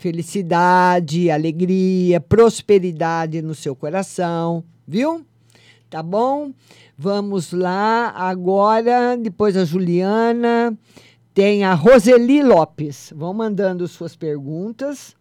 [0.00, 5.24] felicidade, alegria, prosperidade no seu coração, viu?
[5.90, 6.52] Tá bom?
[6.96, 10.76] Vamos lá agora, depois a Juliana,
[11.34, 13.12] tem a Roseli Lopes.
[13.14, 15.14] Vão mandando suas perguntas.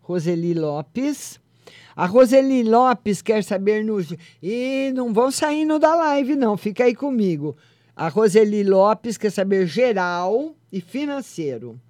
[0.00, 1.38] Roseli Lopes.
[1.96, 3.98] A Roseli Lopes quer saber no.
[4.42, 6.56] E não vão saindo da live, não.
[6.56, 7.56] Fica aí comigo.
[7.94, 11.80] A Roseli Lopes quer saber geral e financeiro.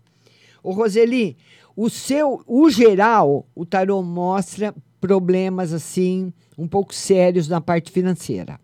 [0.63, 1.37] Ô, Roseli,
[1.77, 8.61] o seu, o geral, o tarô mostra problemas assim, um pouco sérios na parte financeira.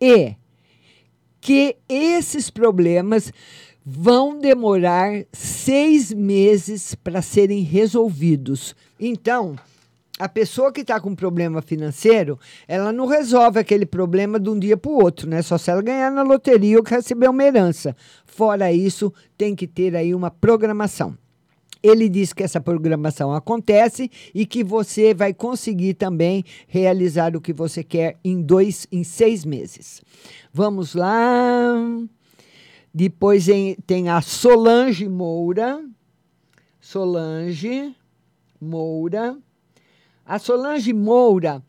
[0.00, 0.34] E
[1.40, 3.32] que esses problemas
[3.84, 8.74] vão demorar seis meses para serem resolvidos.
[8.98, 9.56] Então,
[10.18, 14.76] a pessoa que está com problema financeiro, ela não resolve aquele problema de um dia
[14.76, 15.42] para o outro, né?
[15.42, 17.94] Só se ela ganhar na loteria ou receber uma herança.
[18.24, 21.16] Fora isso, tem que ter aí uma programação.
[21.82, 27.52] Ele diz que essa programação acontece e que você vai conseguir também realizar o que
[27.52, 30.00] você quer em dois, em seis meses.
[30.52, 31.74] Vamos lá.
[32.92, 35.84] Depois em- tem a Solange Moura.
[36.80, 37.94] Solange
[38.60, 39.36] Moura.
[40.26, 41.62] A Solange Moura,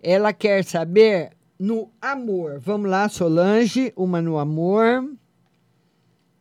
[0.00, 2.60] ela quer saber no amor.
[2.60, 5.04] Vamos lá, Solange, uma no amor.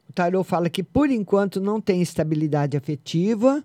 [0.08, 3.64] O tarô fala que por enquanto não tem estabilidade afetiva.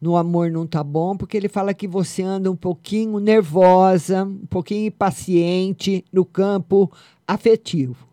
[0.00, 4.46] No amor não tá bom, porque ele fala que você anda um pouquinho nervosa, um
[4.46, 6.90] pouquinho impaciente no campo
[7.24, 8.08] afetivo.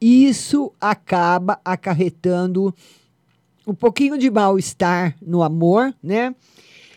[0.00, 2.72] Isso acaba acarretando
[3.66, 6.32] um pouquinho de mal-estar no amor, né?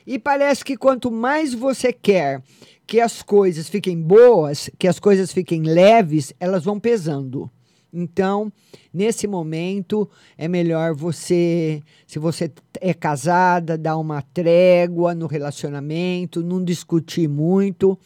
[0.06, 2.42] E parece que quanto mais você quer
[2.86, 7.50] que as coisas fiquem boas, que as coisas fiquem leves, elas vão pesando.
[7.92, 8.52] Então,
[8.94, 12.52] nesse momento, é melhor você, se você
[12.82, 17.98] é casada, dar uma trégua no relacionamento, não discutir muito.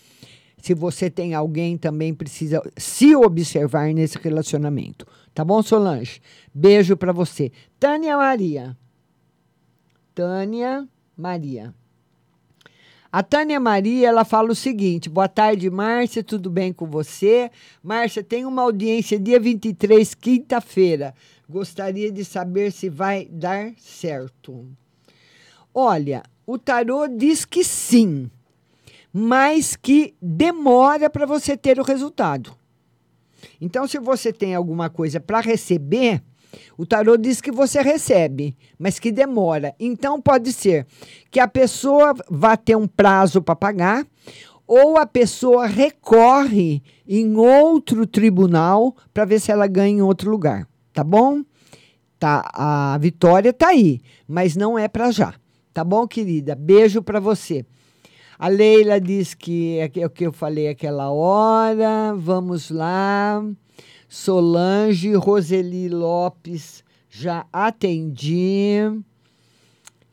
[0.62, 5.08] Se você tem alguém, também precisa se observar nesse relacionamento.
[5.34, 6.22] Tá bom, Solange?
[6.54, 7.52] Beijo para você.
[7.80, 8.78] Tânia Maria.
[10.14, 10.88] Tânia
[11.18, 11.74] Maria.
[13.12, 17.49] A Tânia Maria, ela fala o seguinte: boa tarde, Márcia, tudo bem com você?
[17.82, 21.16] Márcia, tem uma audiência dia 23, quinta-feira.
[21.49, 24.68] Gostaria de saber se vai dar certo.
[25.74, 28.30] Olha, o tarô diz que sim,
[29.12, 32.55] mas que demora para você ter o resultado.
[33.60, 36.22] Então, se você tem alguma coisa para receber,
[36.78, 39.74] o tarô diz que você recebe, mas que demora.
[39.80, 40.86] Então, pode ser
[41.30, 44.06] que a pessoa vá ter um prazo para pagar,
[44.68, 50.68] ou a pessoa recorre em outro tribunal para ver se ela ganha em outro lugar.
[50.93, 51.41] Tá bom?
[52.20, 55.34] Tá, a vitória tá aí, mas não é para já.
[55.74, 56.54] Tá bom, querida?
[56.56, 57.66] Beijo para você.
[58.38, 62.14] A Leila diz que é o que eu falei aquela hora.
[62.16, 63.43] Vamos lá.
[64.10, 68.78] Solange, Roseli Lopes, já atendi.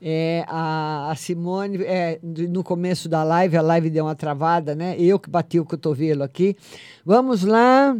[0.01, 4.94] É, a, a Simone, é, no começo da live, a live deu uma travada, né?
[4.99, 6.55] Eu que bati o cotovelo aqui.
[7.07, 7.97] Vamos lá.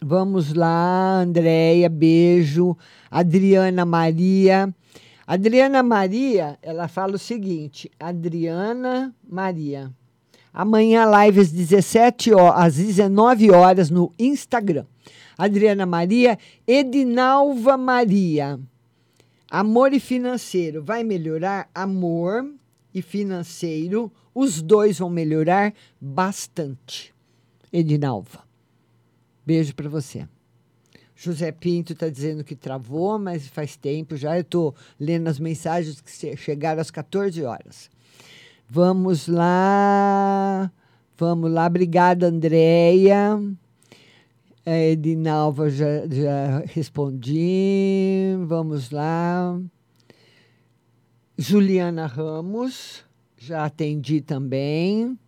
[0.00, 2.74] Vamos lá, Andréia, beijo.
[3.10, 4.74] Adriana Maria.
[5.26, 9.92] Adriana Maria, ela fala o seguinte: Adriana Maria.
[10.52, 14.84] Amanhã, live às 17 horas, às 19 horas no Instagram.
[15.38, 18.60] Adriana Maria, Edinalva Maria.
[19.50, 20.82] Amor e financeiro.
[20.82, 21.70] Vai melhorar?
[21.74, 22.52] Amor
[22.94, 24.12] e financeiro.
[24.34, 27.14] Os dois vão melhorar bastante.
[27.72, 28.44] Edinalva.
[29.44, 30.28] Beijo para você.
[31.14, 34.36] José Pinto está dizendo que travou, mas faz tempo já.
[34.36, 37.90] Eu estou lendo as mensagens que chegaram às 14 horas.
[38.74, 40.72] Vamos lá.
[41.18, 41.66] Vamos lá.
[41.66, 43.38] Obrigada, Andréia.
[44.64, 48.34] É, Edinalva já, já respondi.
[48.46, 49.60] Vamos lá.
[51.36, 53.04] Juliana Ramos,
[53.36, 55.18] já atendi também.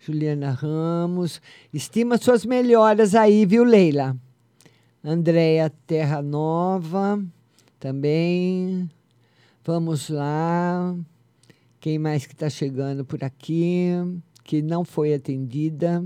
[0.00, 1.40] Juliana Ramos.
[1.72, 4.16] Estima suas melhoras aí, viu, Leila?
[5.04, 7.24] Andréia Terra Nova,
[7.78, 8.90] também.
[9.64, 10.92] Vamos lá.
[11.86, 13.90] Quem mais que está chegando por aqui?
[14.42, 16.04] Que não foi atendida.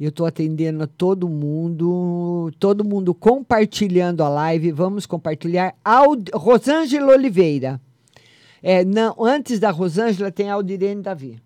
[0.00, 4.72] Eu estou atendendo a todo mundo, todo mundo compartilhando a live.
[4.72, 5.76] Vamos compartilhar.
[6.32, 7.78] Rosângela Oliveira.
[8.62, 11.38] É, não, antes da Rosângela tem Aldirene Davi.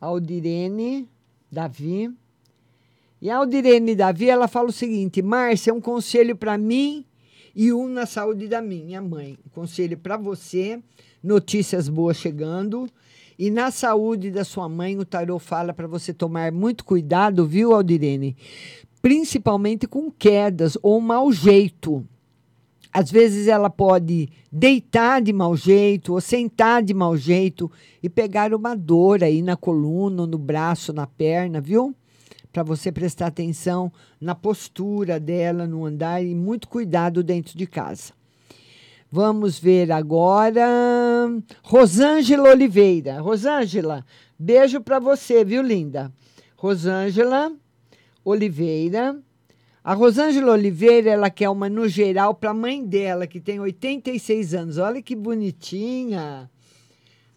[0.00, 1.08] Aldirene
[1.48, 2.12] Davi.
[3.20, 7.04] E a Aldirene Davi, ela fala o seguinte: Márcia, um conselho para mim
[7.54, 9.38] e um na saúde da minha mãe.
[9.46, 10.82] Um conselho para você,
[11.22, 12.88] notícias boas chegando.
[13.38, 17.72] E na saúde da sua mãe, o tarô fala para você tomar muito cuidado, viu,
[17.72, 18.36] Aldirene?
[19.00, 22.06] Principalmente com quedas ou mau jeito.
[22.92, 27.70] Às vezes ela pode deitar de mau jeito ou sentar de mau jeito
[28.02, 31.94] e pegar uma dor aí na coluna, no braço, na perna, viu?
[32.52, 38.12] para você prestar atenção na postura dela no andar e muito cuidado dentro de casa.
[39.14, 40.66] Vamos ver agora
[41.62, 43.20] Rosângela Oliveira.
[43.20, 44.06] Rosângela,
[44.38, 46.10] beijo para você, viu, linda?
[46.56, 47.52] Rosângela
[48.24, 49.20] Oliveira.
[49.84, 54.54] A Rosângela Oliveira, ela quer uma no geral para a mãe dela, que tem 86
[54.54, 54.78] anos.
[54.78, 56.50] Olha que bonitinha.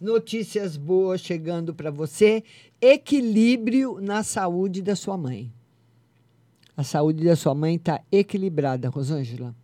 [0.00, 2.42] Notícias boas chegando para você.
[2.80, 5.52] Equilíbrio na saúde da sua mãe.
[6.74, 9.54] A saúde da sua mãe está equilibrada, Rosângela.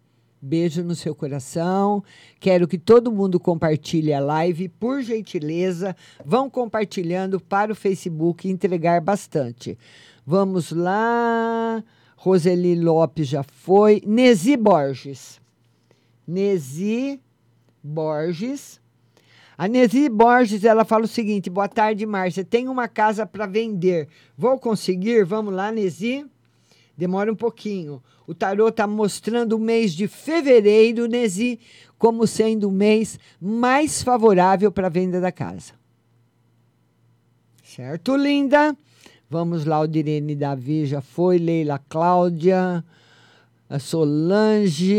[0.45, 2.03] Beijo no seu coração.
[2.41, 5.95] Quero que todo mundo compartilhe a live, por gentileza.
[6.25, 9.79] Vão compartilhando para o Facebook entregar bastante.
[10.27, 11.85] Vamos lá.
[12.17, 14.03] Roseli Lopes já foi.
[14.05, 15.41] Nesi Borges.
[16.27, 17.21] Nesi
[17.81, 18.81] Borges.
[19.57, 22.45] A Nesi Borges, ela fala o seguinte: boa tarde, Márcia.
[22.45, 24.09] Tenho uma casa para vender.
[24.37, 25.25] Vou conseguir?
[25.25, 26.27] Vamos lá, Nesi?
[27.03, 28.01] Demora um pouquinho.
[28.29, 31.59] O tarô está mostrando o mês de fevereiro, Nesi,
[31.99, 35.73] como sendo o mês mais favorável para a venda da casa.
[37.65, 38.77] Certo, linda?
[39.29, 42.85] Vamos lá, o Direne Davi já foi, Leila Cláudia,
[43.81, 44.95] Solange,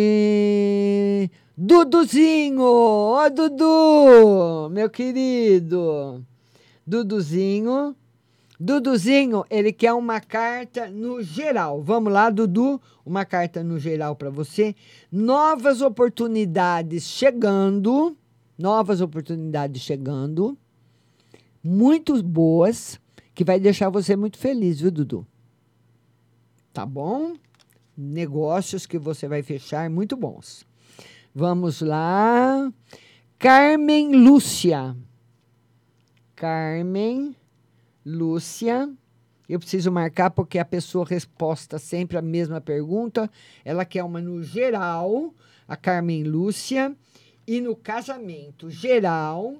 [1.56, 2.64] Duduzinho!
[2.64, 4.70] Ó, oh, Dudu!
[4.72, 6.22] Meu querido!
[6.86, 7.96] Duduzinho.
[8.60, 11.82] Duduzinho, ele quer uma carta no geral.
[11.82, 14.76] Vamos lá, Dudu, uma carta no geral para você.
[15.12, 18.16] Novas oportunidades chegando.
[18.58, 20.58] Novas oportunidades chegando.
[21.64, 23.00] Muito boas,
[23.34, 25.26] que vai deixar você muito feliz, viu, Dudu?
[26.72, 27.34] Tá bom?
[27.96, 30.66] Negócios que você vai fechar muito bons.
[31.34, 32.72] Vamos lá.
[33.40, 34.96] Carmen Lúcia.
[36.36, 37.36] Carmen
[38.06, 38.90] Lúcia.
[39.48, 43.30] Eu preciso marcar porque a pessoa resposta sempre a mesma pergunta.
[43.64, 45.34] Ela quer uma no geral,
[45.68, 46.96] a Carmen Lúcia.
[47.46, 49.58] E no casamento geral,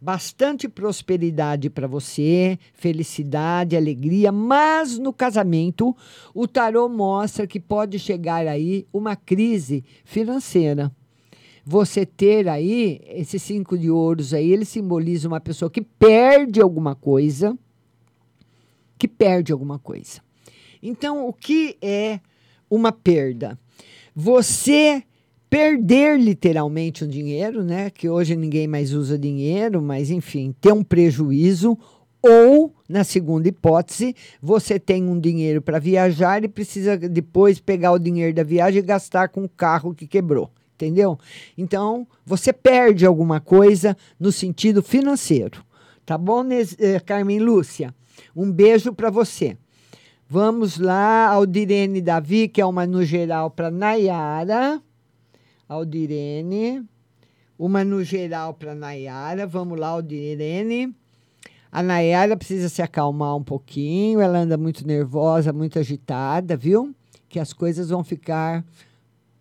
[0.00, 5.96] bastante prosperidade para você, felicidade, alegria, mas no casamento
[6.34, 10.92] o tarô mostra que pode chegar aí uma crise financeira.
[11.64, 16.94] Você ter aí esse cinco de ouros aí, ele simboliza uma pessoa que perde alguma
[16.94, 17.58] coisa,
[19.04, 20.22] que perde alguma coisa.
[20.82, 22.20] Então, o que é
[22.70, 23.58] uma perda?
[24.16, 25.02] Você
[25.50, 27.90] perder literalmente um dinheiro, né?
[27.90, 31.78] Que hoje ninguém mais usa dinheiro, mas enfim, ter um prejuízo
[32.22, 37.98] ou na segunda hipótese, você tem um dinheiro para viajar e precisa depois pegar o
[37.98, 41.18] dinheiro da viagem e gastar com o carro que quebrou, entendeu?
[41.58, 45.62] Então, você perde alguma coisa no sentido financeiro.
[46.06, 47.94] Tá bom, eh, Carmen Lúcia?
[48.34, 49.56] Um beijo para você.
[50.28, 54.82] Vamos lá, Aldirene Davi, que é uma no geral para Nayara.
[55.68, 56.84] Aldirene.
[57.58, 59.46] Uma no geral para Nayara.
[59.46, 60.94] Vamos lá, Aldirene.
[61.70, 64.20] A Nayara precisa se acalmar um pouquinho.
[64.20, 66.94] Ela anda muito nervosa, muito agitada, viu?
[67.28, 68.64] Que as coisas vão ficar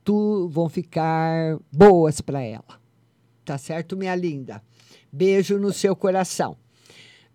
[0.04, 2.80] tu, vão ficar boas para ela.
[3.46, 4.62] Tá certo, minha linda?
[5.12, 6.58] Beijo no seu coração.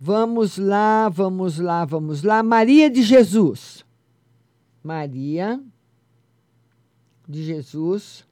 [0.01, 2.40] Vamos lá, vamos lá, vamos lá.
[2.42, 3.84] Maria de Jesus.
[4.82, 5.61] Maria
[7.28, 8.24] de Jesus.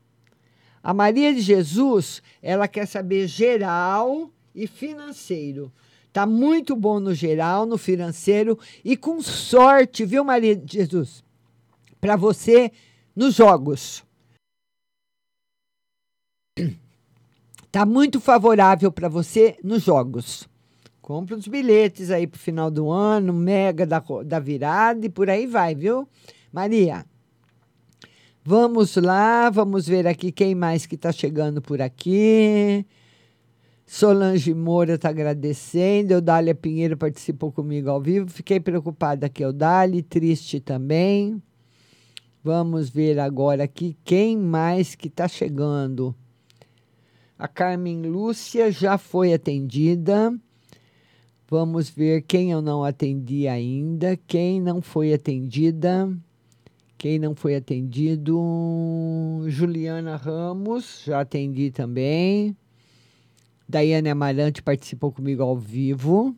[0.80, 5.72] A Maria de Jesus, ela quer saber geral e financeiro.
[6.12, 11.24] Tá muito bom no geral, no financeiro e com sorte, viu, Maria de Jesus?
[12.00, 12.70] Para você
[13.14, 14.04] nos jogos.
[17.72, 20.48] Tá muito favorável para você nos jogos.
[21.06, 25.46] Compra uns bilhetes aí pro final do ano, mega da, da virada e por aí
[25.46, 26.08] vai, viu?
[26.52, 27.06] Maria.
[28.42, 32.84] Vamos lá, vamos ver aqui quem mais que está chegando por aqui.
[33.86, 36.10] Solange Moura está agradecendo.
[36.12, 38.28] Eudália Pinheiro participou comigo ao vivo.
[38.28, 41.40] Fiquei preocupada aqui, Eudália, triste também.
[42.42, 46.12] Vamos ver agora aqui quem mais que está chegando.
[47.38, 50.36] A Carmen Lúcia já foi atendida.
[51.48, 54.18] Vamos ver quem eu não atendi ainda.
[54.26, 56.12] Quem não foi atendida?
[56.98, 59.44] Quem não foi atendido?
[59.46, 62.56] Juliana Ramos, já atendi também.
[63.68, 66.34] Daiane Amarante participou comigo ao vivo.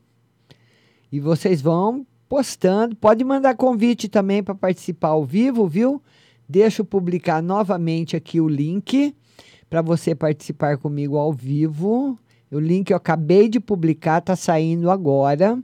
[1.11, 2.95] E vocês vão postando.
[2.95, 6.03] Pode mandar convite também para participar ao vivo, viu?
[6.47, 9.15] Deixa eu publicar novamente aqui o link
[9.71, 12.19] para você participar comigo ao vivo.
[12.51, 15.63] O link eu acabei de publicar, está saindo agora.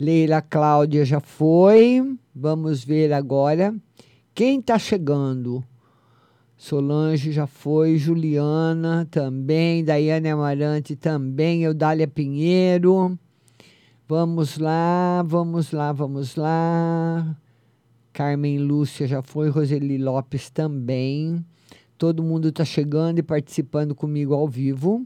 [0.00, 2.16] Leila Cláudia já foi.
[2.34, 3.74] Vamos ver agora
[4.34, 5.62] quem está chegando.
[6.56, 13.18] Solange já foi, Juliana também, Daiane Amarante também, Eudália Pinheiro.
[14.08, 17.36] Vamos lá, vamos lá, vamos lá.
[18.12, 21.44] Carmen Lúcia já foi, Roseli Lopes também.
[21.98, 25.04] Todo mundo está chegando e participando comigo ao vivo.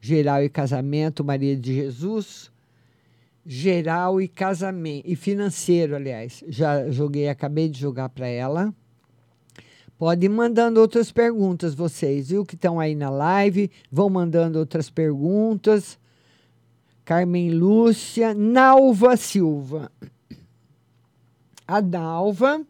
[0.00, 2.50] Geral e casamento, Maria de Jesus.
[3.44, 5.08] Geral e casamento.
[5.08, 6.44] E financeiro, aliás.
[6.48, 8.74] Já joguei, acabei de jogar para ela.
[9.98, 12.44] Pode ir mandando outras perguntas, vocês, viu?
[12.44, 13.70] Que estão aí na live.
[13.90, 15.98] Vão mandando outras perguntas.
[17.04, 19.90] Carmen Lúcia, Nalva Silva.
[21.66, 22.62] A Nalva,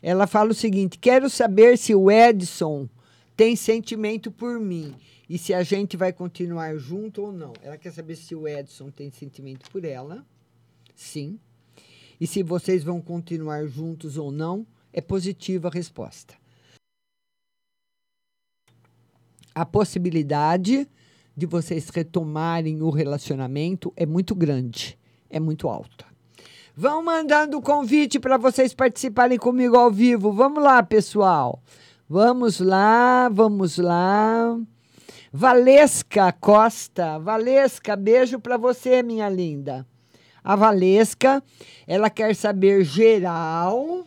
[0.00, 2.88] ela fala o seguinte: quero saber se o Edson
[3.36, 4.94] tem sentimento por mim
[5.28, 7.52] e se a gente vai continuar junto ou não.
[7.62, 10.24] Ela quer saber se o Edson tem sentimento por ela.
[10.94, 11.38] Sim.
[12.20, 16.34] E se vocês vão continuar juntos ou não, é positiva a resposta.
[19.54, 20.88] A possibilidade
[21.36, 24.98] de vocês retomarem o relacionamento é muito grande,
[25.28, 26.06] é muito alta.
[26.74, 30.32] Vão mandando o convite para vocês participarem comigo ao vivo.
[30.32, 31.62] Vamos lá, pessoal.
[32.08, 34.58] Vamos lá, vamos lá.
[35.32, 37.18] Valesca Costa.
[37.18, 39.86] Valesca, beijo para você, minha linda.
[40.42, 41.42] A Valesca,
[41.86, 44.06] ela quer saber geral,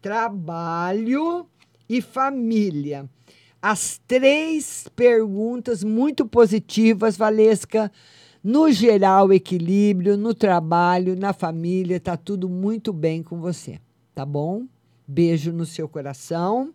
[0.00, 1.46] trabalho
[1.88, 3.08] e família.
[3.60, 7.90] As três perguntas muito positivas, Valesca.
[8.42, 13.80] No geral, equilíbrio, no trabalho, na família, tá tudo muito bem com você,
[14.14, 14.66] tá bom?
[15.06, 16.74] Beijo no seu coração.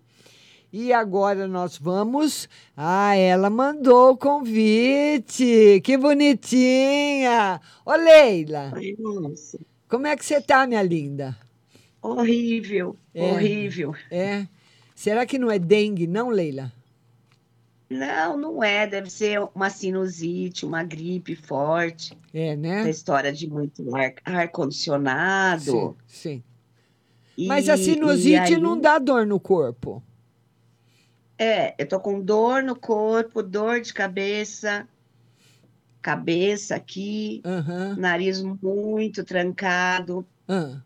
[0.71, 2.47] E agora nós vamos.
[2.77, 5.81] Ah, ela mandou o convite.
[5.83, 7.59] Que bonitinha.
[7.85, 8.71] Ô, Leila.
[8.75, 9.57] Ai, nossa.
[9.87, 11.35] Como é que você tá, minha linda?
[12.01, 13.31] Horrível, É.
[13.31, 13.95] horrível.
[14.11, 14.45] É.
[14.93, 16.71] Será que não é dengue, não, Leila?
[17.89, 18.85] Não, não é.
[18.85, 22.15] Deve ser uma sinusite, uma gripe forte.
[22.31, 22.81] É, né?
[22.81, 25.61] Essa história de muito ar- ar-condicionado.
[25.63, 26.43] Sim, sim.
[27.35, 30.03] E- Mas a sinusite aí- não dá dor no corpo.
[31.41, 34.85] É, eu tô com dor no corpo, dor de cabeça,
[36.01, 37.41] cabeça aqui,
[37.97, 40.25] nariz muito trancado.
[40.47, 40.81] Ah.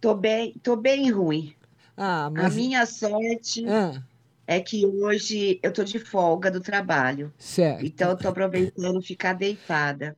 [0.00, 1.54] Tô bem, tô bem ruim.
[1.96, 2.54] Ah, A mas.
[2.54, 4.00] minha sorte Ah,
[4.46, 7.30] é que hoje eu tô de folga do trabalho.
[7.36, 7.84] certo.
[7.84, 10.16] Então eu tô aproveitando ficar deitada.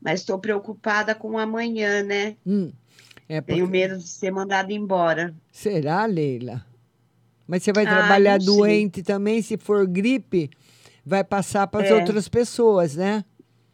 [0.00, 2.36] Mas estou preocupada com amanhã, né?
[2.44, 2.72] Hum,
[3.28, 5.32] é Tenho porque- medo de ser mandada embora.
[5.52, 6.64] Será, Leila?
[7.50, 8.56] Mas você vai Ah, trabalhar não sei.
[8.56, 10.48] doente também, se for gripe,
[11.04, 11.94] vai passar para as É.
[11.96, 13.24] outras pessoas, né?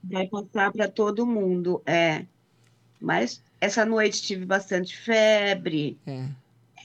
[0.03, 2.25] Vai passar para todo mundo, é.
[2.99, 5.99] Mas essa noite tive bastante febre.
[6.07, 6.25] É.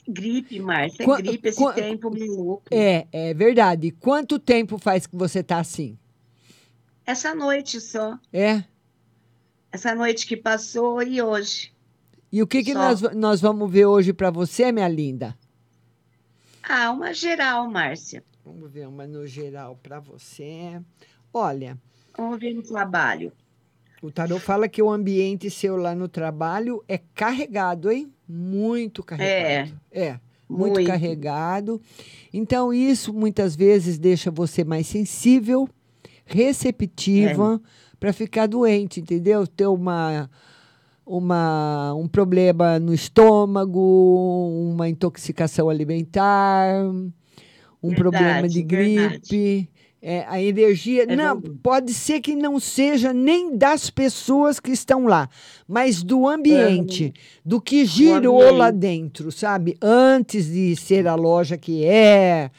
[0.06, 2.64] Gripe, Márcia, é gripe esse tempo maluco.
[2.70, 3.92] É, é verdade.
[3.92, 5.98] Quanto tempo faz que você tá assim?
[7.06, 8.20] Essa noite só.
[8.34, 8.66] É?
[9.72, 11.72] Essa noite que passou e hoje.
[12.30, 15.38] E o que, que nós, nós vamos ver hoje para você, minha linda?
[16.64, 18.24] Ah, uma geral, Márcia.
[18.46, 20.80] Vamos ver uma no geral para você.
[21.34, 21.78] Olha,
[22.18, 23.32] Vamos ver no trabalho.
[24.02, 28.12] o tarô fala que o ambiente seu lá no trabalho é carregado, hein?
[28.28, 29.80] Muito carregado.
[29.92, 30.88] É, muito, muito.
[30.88, 31.82] carregado.
[32.34, 35.70] Então, isso muitas vezes deixa você mais sensível,
[36.26, 37.62] receptiva
[38.00, 39.46] para ficar doente, entendeu?
[39.48, 40.30] Ter uma,
[41.06, 46.86] uma, um problema no estômago, uma intoxicação alimentar,
[47.84, 49.70] um problema de Verdade, gripe.
[50.04, 51.04] É, a energia.
[51.04, 51.60] É não, verdade.
[51.62, 55.30] pode ser que não seja nem das pessoas que estão lá,
[55.68, 57.14] mas do ambiente,
[57.46, 59.78] do que girou lá dentro, sabe?
[59.80, 62.50] Antes de ser a loja que é.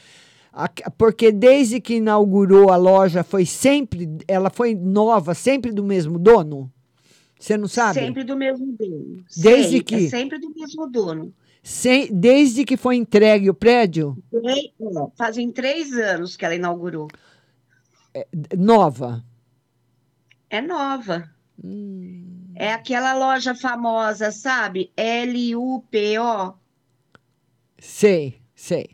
[0.53, 6.21] A- Porque desde que inaugurou a loja foi sempre, ela foi nova, sempre do mesmo
[6.21, 6.71] dono?
[7.43, 7.99] Você não sabe?
[7.99, 9.25] Sempre do mesmo dono.
[9.37, 11.35] Desde Sei, que- É sempre do mesmo dono.
[11.61, 14.17] Sem- desde que foi entregue o prédio?
[15.19, 17.09] Fazem três anos que ela inaugurou.
[18.57, 19.25] Nova.
[20.49, 21.29] É nova.
[21.65, 22.53] Hum.
[22.55, 24.93] É aquela loja famosa, sabe?
[24.97, 26.55] L-U-P-O.
[27.77, 28.91] Sei, sei.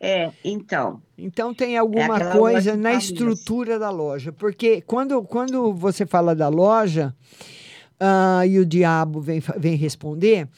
[0.00, 1.00] É, então.
[1.16, 4.32] Então tem alguma aquela coisa na estrutura da loja.
[4.32, 7.14] Porque quando, quando você fala da loja
[7.98, 10.48] ah, e o diabo vem, vem responder,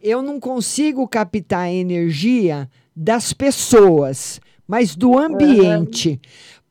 [0.00, 6.20] eu não consigo captar a energia das pessoas, mas do ambiente.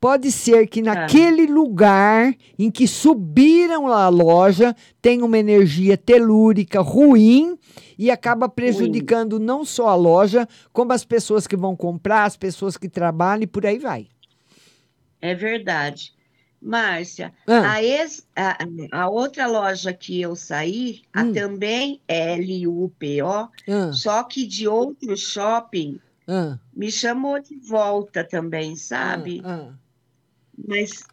[0.00, 7.58] Pode ser que naquele lugar em que subiram a loja tem uma energia telúrica ruim
[7.98, 12.76] e acaba prejudicando não só a loja, como as pessoas que vão comprar, as pessoas
[12.76, 14.08] que trabalham e por aí vai.
[15.20, 16.13] É verdade.
[16.66, 17.72] Márcia, Ah.
[17.74, 18.56] a, ex- a,
[18.90, 23.28] a outra loja que eu saí, a também L-U-P-O,
[23.68, 23.92] Ah.
[23.92, 29.42] só que de outro shopping, Ah, me chamou de volta também, sabe?
[29.44, 29.72] ah.
[30.66, 31.04] Mas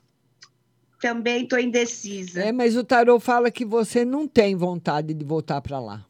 [1.01, 2.43] também estou indecisa.
[2.43, 6.05] É, mas o tarô fala que você não tem vontade de voltar para lá.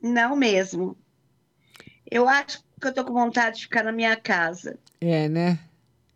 [0.00, 0.96] Não mesmo.
[2.10, 4.78] Eu acho que eu tô com vontade de ficar na minha casa.
[5.00, 5.58] É, né?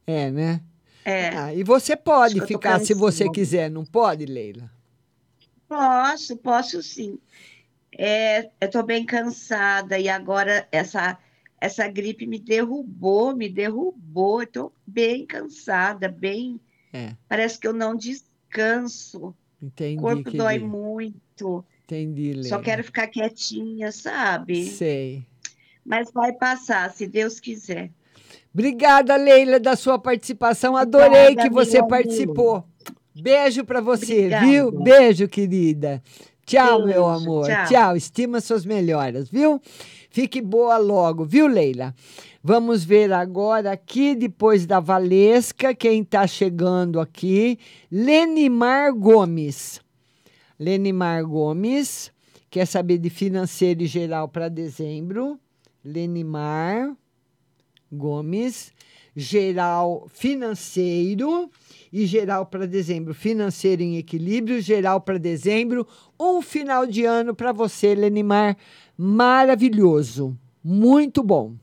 [0.06, 0.62] É, né?
[1.05, 1.28] É.
[1.30, 4.70] Ah, e você pode ficar se você quiser, não pode, Leila?
[5.68, 7.18] Posso, posso sim.
[7.96, 11.18] É, eu tô bem cansada e agora essa
[11.61, 14.44] essa gripe me derrubou, me derrubou.
[14.46, 16.61] Tô bem cansada, bem.
[16.92, 19.32] É, Parece que eu não descanso.
[19.62, 19.96] entendi.
[19.96, 21.64] O corpo dói muito.
[21.84, 22.48] Entendi, Leila.
[22.48, 24.66] Só quero ficar quietinha, sabe?
[24.66, 25.24] Sei.
[25.84, 27.90] Mas vai passar, se Deus quiser.
[28.53, 30.76] Obrigada, Leila, da sua participação.
[30.76, 32.64] Adorei Obrigada, que você meu participou.
[33.14, 34.46] Beijo para você, Obrigada.
[34.46, 34.70] viu?
[34.70, 36.03] Beijo, querida.
[36.44, 37.46] Tchau, meu Beijo, amor.
[37.46, 37.66] tchau.
[37.66, 37.96] tchau.
[37.96, 39.61] Estima suas melhoras, viu?
[40.11, 41.94] Fique boa logo, viu, Leila?
[42.44, 47.59] Vamos ver agora aqui, depois da Valesca, quem está chegando aqui.
[47.90, 49.80] Lenimar Gomes.
[50.59, 52.11] Lenimar Gomes
[52.50, 55.38] quer saber de financeiro e geral para dezembro.
[55.84, 56.92] Lenimar
[57.93, 58.72] Gomes,
[59.14, 61.51] geral financeiro
[61.93, 63.12] e geral para dezembro.
[63.12, 65.86] Financeiro em equilíbrio, geral para dezembro.
[66.18, 68.57] Um final de ano para você, Lenimar.
[68.97, 70.36] Maravilhoso.
[70.64, 71.55] Muito bom.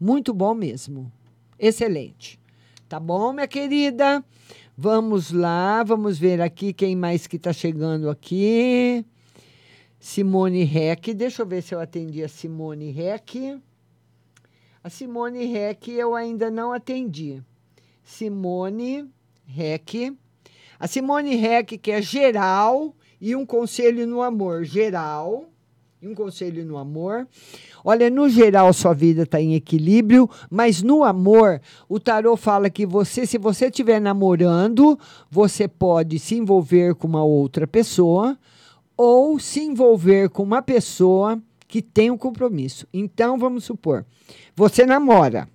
[0.00, 1.12] Muito bom mesmo.
[1.58, 2.38] Excelente.
[2.88, 4.24] Tá bom, minha querida?
[4.76, 9.04] Vamos lá, vamos ver aqui quem mais que está chegando aqui.
[9.98, 11.12] Simone Reck.
[11.12, 13.60] Deixa eu ver se eu atendi a Simone Reck.
[14.82, 17.42] A Simone Reck eu ainda não atendi.
[18.04, 19.10] Simone
[19.44, 20.16] Reck.
[20.78, 24.64] A Simone Reck, que é geral e um conselho no amor.
[24.64, 25.46] Geral
[26.00, 27.26] e um conselho no amor.
[27.84, 32.86] Olha, no geral, sua vida está em equilíbrio, mas no amor, o tarô fala que
[32.86, 34.96] você, se você estiver namorando,
[35.28, 38.38] você pode se envolver com uma outra pessoa
[38.96, 42.88] ou se envolver com uma pessoa que tem um compromisso.
[42.92, 44.04] Então, vamos supor,
[44.56, 45.48] você namora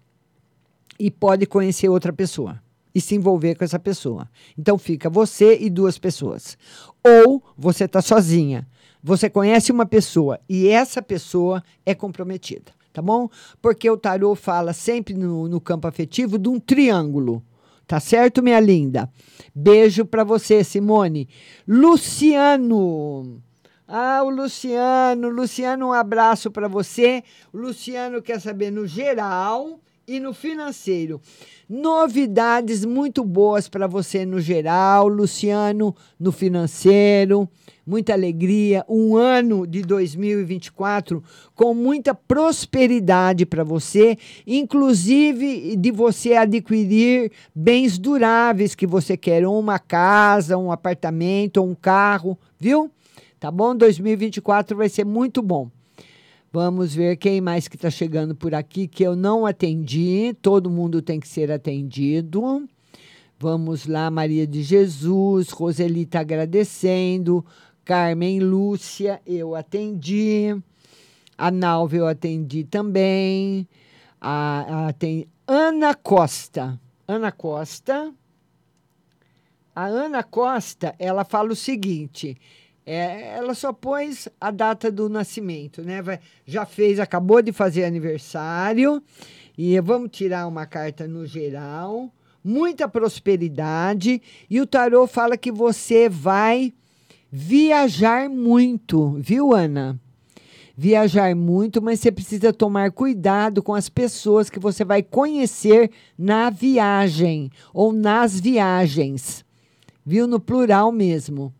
[0.99, 2.61] e pode conhecer outra pessoa
[2.95, 4.29] e se envolver com essa pessoa.
[4.57, 6.57] Então fica você e duas pessoas.
[7.03, 8.67] Ou você está sozinha.
[9.01, 13.27] Você conhece uma pessoa e essa pessoa é comprometida, tá bom?
[13.61, 17.43] Porque o tarô fala sempre no, no campo afetivo de um triângulo.
[17.85, 19.11] Tá certo, minha linda?
[19.53, 21.27] Beijo para você, Simone.
[21.67, 23.41] Luciano.
[23.87, 25.29] Ah, o Luciano.
[25.29, 27.23] Luciano, um abraço para você.
[27.51, 31.19] O Luciano quer saber no geral e no financeiro.
[31.69, 37.49] Novidades muito boas para você no geral, Luciano, no financeiro.
[37.85, 41.21] Muita alegria, um ano de 2024
[41.53, 44.17] com muita prosperidade para você,
[44.47, 52.37] inclusive de você adquirir bens duráveis que você quer, uma casa, um apartamento, um carro,
[52.57, 52.89] viu?
[53.43, 53.75] Tá bom?
[53.75, 55.69] 2024 vai ser muito bom.
[56.49, 60.33] Vamos ver quem mais que está chegando por aqui que eu não atendi.
[60.41, 62.65] Todo mundo tem que ser atendido.
[63.37, 67.45] Vamos lá, Maria de Jesus, Roseli está agradecendo,
[67.83, 70.57] Carmen Lúcia, eu atendi.
[71.37, 73.67] A Nalva eu atendi também.
[74.21, 76.79] A, a, tem Ana Costa.
[77.05, 78.13] Ana Costa.
[79.75, 82.37] A Ana Costa, ela fala o seguinte:
[82.85, 86.01] é, ela só pôs a data do nascimento, né?
[86.01, 89.01] Vai, já fez, acabou de fazer aniversário.
[89.57, 92.11] E vamos tirar uma carta no geral.
[92.43, 94.21] Muita prosperidade.
[94.49, 96.73] E o tarô fala que você vai
[97.31, 99.99] viajar muito, viu, Ana?
[100.75, 106.49] Viajar muito, mas você precisa tomar cuidado com as pessoas que você vai conhecer na
[106.49, 109.45] viagem ou nas viagens.
[110.05, 110.27] Viu?
[110.27, 111.53] No plural mesmo.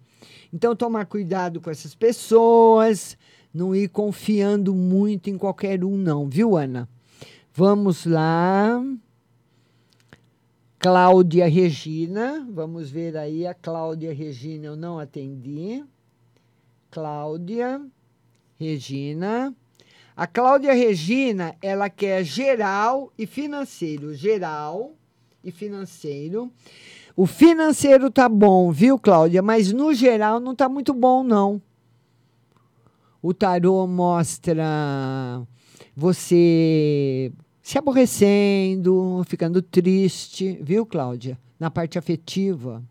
[0.54, 3.18] Então, tomar cuidado com essas pessoas,
[3.52, 6.88] não ir confiando muito em qualquer um, não, viu, Ana?
[7.52, 8.80] Vamos lá.
[10.78, 15.84] Cláudia Regina, vamos ver aí a Cláudia Regina, eu não atendi.
[16.92, 17.82] Cláudia
[18.60, 19.56] Regina.
[20.16, 24.14] A Cláudia Regina, ela quer geral e financeiro.
[24.14, 24.94] Geral
[25.44, 26.52] e financeiro.
[27.16, 29.42] O financeiro tá bom, viu, Cláudia?
[29.42, 31.62] Mas no geral não tá muito bom, não.
[33.22, 34.66] O tarô mostra
[35.96, 41.38] você se aborrecendo, ficando triste, viu, Cláudia?
[41.60, 42.84] Na parte afetiva.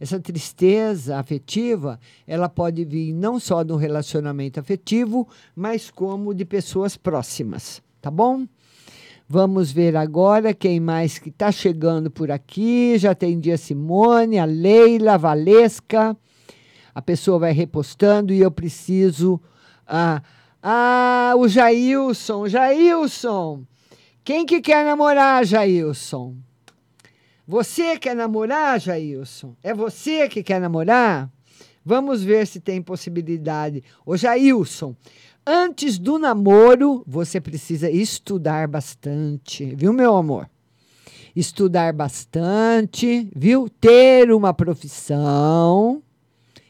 [0.00, 6.96] Essa tristeza afetiva, ela pode vir não só do relacionamento afetivo, mas como de pessoas
[6.96, 8.46] próximas, tá bom?
[9.32, 12.98] Vamos ver agora quem mais que está chegando por aqui.
[12.98, 16.16] Já atendi a Simone, a Leila, a Valesca.
[16.92, 19.40] A pessoa vai repostando e eu preciso.
[19.86, 20.20] Ah,
[20.60, 23.62] ah, o Jailson, Jailson.
[24.24, 26.34] Quem que quer namorar, Jailson?
[27.46, 29.54] Você quer namorar, Jailson?
[29.62, 31.30] É você que quer namorar?
[31.84, 33.82] Vamos ver se tem possibilidade.
[34.04, 34.96] Ô, Jailson,
[35.46, 40.48] Antes do namoro, você precisa estudar bastante, viu, meu amor?
[41.34, 43.68] Estudar bastante, viu?
[43.68, 46.02] Ter uma profissão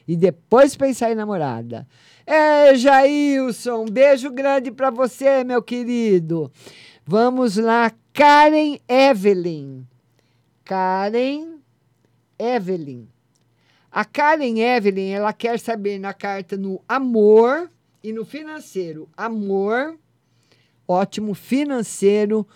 [0.07, 1.87] e depois pensar em namorada.
[2.25, 6.51] É, Jailson, beijo grande para você, meu querido.
[7.05, 9.85] Vamos lá, Karen Evelyn.
[10.65, 11.57] Karen
[12.39, 13.09] Evelyn.
[13.91, 17.69] A Karen Evelyn, ela quer saber na carta no amor
[18.03, 19.99] e no financeiro, amor,
[20.89, 21.35] ótimo.
[21.35, 22.47] Financeiro,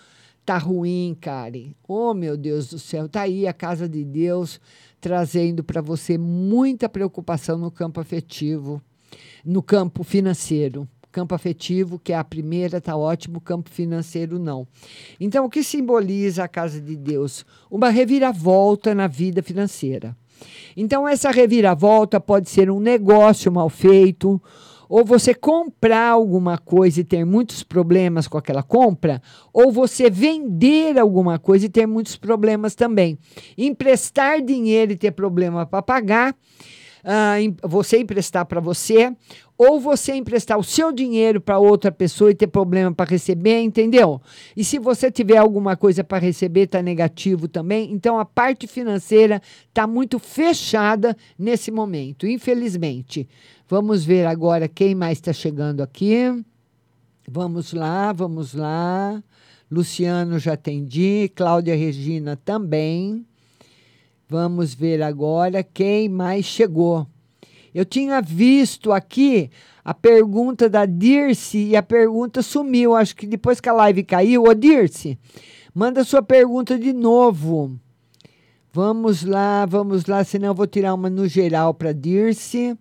[0.45, 1.75] tá ruim, Karen.
[1.87, 4.61] Oh, meu Deus do céu, tá aí a casa de Deus
[5.01, 8.81] trazendo para você muita preocupação no campo afetivo,
[9.45, 10.89] no campo financeiro.
[11.13, 14.67] Campo afetivo, que é a primeira, tá ótimo, campo financeiro não.
[15.21, 17.47] Então, o que simboliza a casa de Deus?
[17.71, 20.17] Uma reviravolta na vida financeira.
[20.77, 24.43] Então, essa reviravolta pode ser um negócio mal feito,
[24.97, 29.21] ou você comprar alguma coisa e ter muitos problemas com aquela compra,
[29.53, 33.19] ou você vender alguma coisa e ter muitos problemas também.
[33.59, 36.37] Emprestar dinheiro e ter problema para pagar.
[37.39, 39.15] em- você emprestar para você,
[39.57, 44.21] ou você emprestar o seu dinheiro para outra pessoa e ter problema para receber, entendeu?
[44.57, 47.93] E se você tiver alguma coisa para receber, tá negativo também.
[47.93, 49.41] Então a parte financeira
[49.73, 53.29] tá muito fechada nesse momento, infelizmente.
[53.69, 56.45] Vamos ver agora quem mais está chegando aqui.
[57.29, 59.23] Vamos lá, vamos lá.
[59.71, 63.25] Luciano já atendi, Cláudia Regina também.
[64.29, 67.07] Vamos ver agora quem mais chegou.
[67.75, 69.51] Eu tinha visto aqui
[69.85, 72.95] a pergunta da Dirce e a pergunta sumiu.
[72.95, 75.19] Acho que depois que a live caiu, ô Dirce,
[75.75, 77.77] manda sua pergunta de novo.
[78.73, 82.79] Vamos lá, vamos lá, senão eu vou tirar uma no geral para Dirce.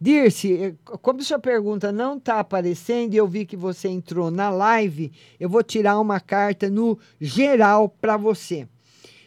[0.00, 4.48] Dirce, eh, como sua pergunta não está aparecendo e eu vi que você entrou na
[4.48, 8.68] live, eu vou tirar uma carta no geral para você.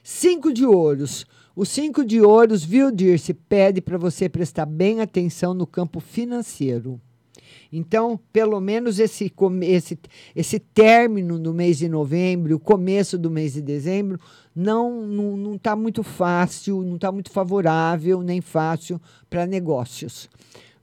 [0.04, 1.26] Cinco de ouros.
[1.56, 7.00] O cinco de ouros, viu, Dirce, pede para você prestar bem atenção no campo financeiro.
[7.72, 9.98] Então, pelo menos esse, esse,
[10.36, 14.20] esse término do mês de novembro, o começo do mês de dezembro,
[14.54, 19.00] não não não está muito fácil, não está muito favorável nem fácil
[19.30, 20.30] para negócios.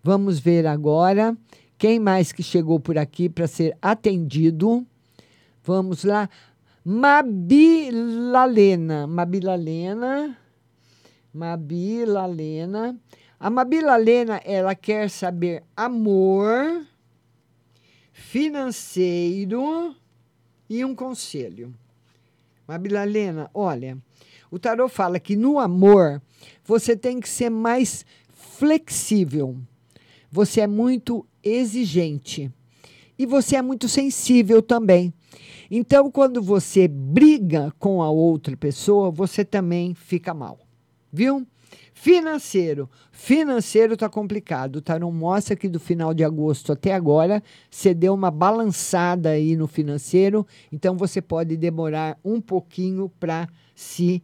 [0.02, 1.36] Vamos ver agora
[1.76, 4.86] quem mais que chegou por aqui para ser atendido.
[5.62, 6.30] Vamos lá.
[6.82, 7.86] Mabilalena.
[9.06, 10.38] Mabilalena.
[11.38, 12.98] Mabilalena.
[13.38, 16.84] A Mabilalena, ela quer saber amor,
[18.12, 19.94] financeiro
[20.68, 21.72] e um conselho.
[22.66, 23.96] Mabilalena, olha,
[24.50, 26.20] o tarot fala que no amor
[26.64, 29.56] você tem que ser mais flexível.
[30.32, 32.50] Você é muito exigente
[33.16, 35.14] e você é muito sensível também.
[35.70, 40.67] Então, quando você briga com a outra pessoa, você também fica mal.
[41.12, 41.46] Viu?
[41.92, 42.88] Financeiro.
[43.10, 44.76] Financeiro está complicado.
[44.76, 49.56] O tarô mostra que do final de agosto até agora você deu uma balançada aí
[49.56, 54.22] no financeiro, então você pode demorar um pouquinho para se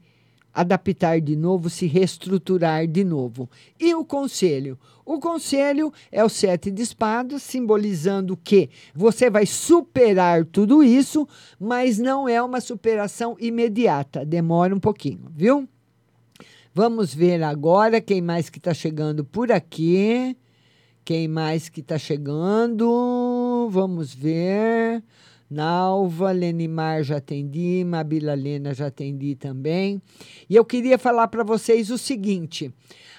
[0.54, 3.50] adaptar de novo, se reestruturar de novo.
[3.78, 4.78] E o conselho?
[5.04, 11.26] O conselho é o sete de espadas, simbolizando que você vai superar tudo isso,
[11.58, 15.68] mas não é uma superação imediata, demora um pouquinho, viu?
[16.76, 20.36] Vamos ver agora quem mais que está chegando por aqui.
[21.04, 23.68] Quem mais que está chegando?
[23.70, 25.00] Vamos ver.
[25.48, 30.02] Nalva, Lenimar já atendi, Mabila Lena já atendi também.
[30.50, 32.74] E eu queria falar para vocês o seguinte: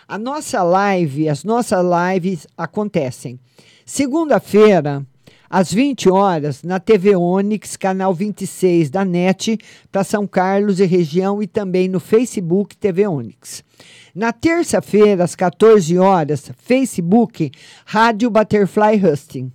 [0.06, 3.40] a nossa live, as nossas lives acontecem
[3.86, 5.06] segunda-feira,
[5.58, 9.58] às 20 horas, na TV Onix, canal 26 da NET,
[9.90, 13.64] para São Carlos e região, e também no Facebook TV Onix.
[14.14, 17.52] Na terça-feira, às 14 horas, Facebook,
[17.86, 19.50] Rádio Butterfly Husting.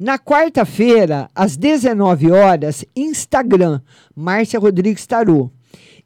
[0.00, 3.80] Na quarta-feira, às 19 horas, Instagram,
[4.16, 5.48] Márcia Rodrigues Tarô.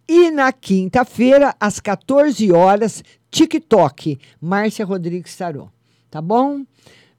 [0.07, 5.71] E na quinta-feira, às 14 horas, TikTok, Márcia Rodrigues Tarô.
[6.11, 6.63] Tá bom?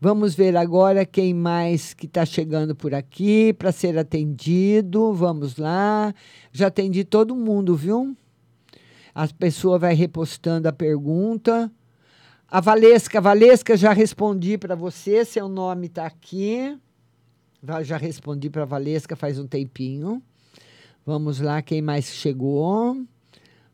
[0.02, 5.12] Vamos ver agora quem mais que está chegando por aqui para ser atendido.
[5.12, 6.16] Vamos lá.
[6.54, 8.16] Já atendi todo mundo, viu?
[9.14, 11.70] A pessoa vai repostando a pergunta.
[12.48, 16.80] A Valesca, Valesca, já respondi para você, seu nome está aqui.
[17.82, 20.24] Já respondi para a Valesca faz um tempinho.
[21.06, 22.96] Vamos lá, quem mais chegou?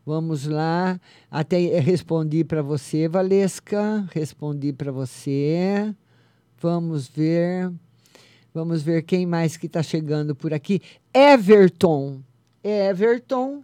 [0.03, 0.99] Vamos lá.
[1.29, 4.07] Até respondi para você, Valesca.
[4.11, 5.93] Respondi para você.
[6.65, 7.71] Vamos ver.
[8.51, 10.81] Vamos ver quem mais que está chegando por aqui.
[11.13, 12.21] Everton.
[12.63, 13.61] Everton.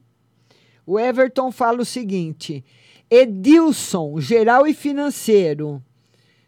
[0.86, 2.64] O Everton fala o seguinte:
[3.10, 5.82] Edilson, geral e financeiro.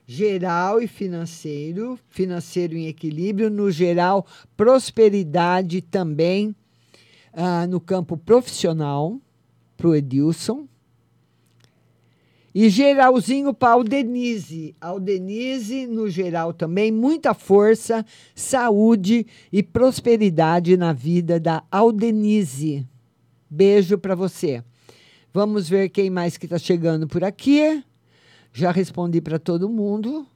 [0.06, 4.24] Geral e financeiro, financeiro em equilíbrio, no geral,
[4.56, 6.56] prosperidade também
[7.34, 9.20] ah, no campo profissional,
[9.76, 10.68] para o Edilson.
[12.54, 14.76] E geralzinho para Aldenise.
[14.80, 18.06] Aldenise, no geral também, muita força,
[18.36, 22.88] saúde e prosperidade na vida da Aldenise.
[23.50, 24.64] Beijo para você.
[25.34, 27.84] Vamos ver quem mais que está chegando por aqui.
[28.54, 30.28] Já respondi para todo mundo.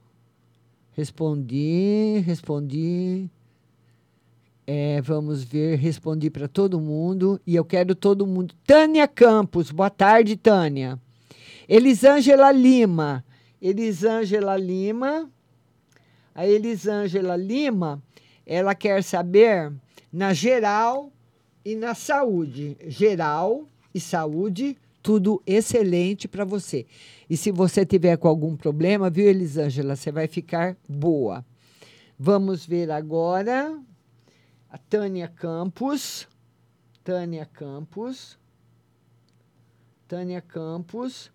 [0.90, 3.30] Respondi, respondi.
[4.66, 7.40] É, vamos ver, respondi para todo mundo.
[7.46, 8.52] E eu quero todo mundo.
[8.66, 11.00] Tânia Campos, boa tarde, Tânia.
[11.68, 13.24] Elisângela Lima.
[13.60, 15.30] Elisângela Lima.
[16.34, 18.00] A Elisângela Lima,
[18.46, 19.72] ela quer saber
[20.12, 21.12] na geral
[21.64, 22.76] e na saúde.
[22.86, 26.86] Geral e saúde, tudo excelente para você.
[27.28, 31.44] E se você tiver com algum problema, viu, Elisângela, você vai ficar boa.
[32.16, 33.76] Vamos ver agora
[34.70, 36.28] a Tânia Campos.
[37.02, 38.38] Tânia Campos.
[40.06, 41.30] Tânia Campos.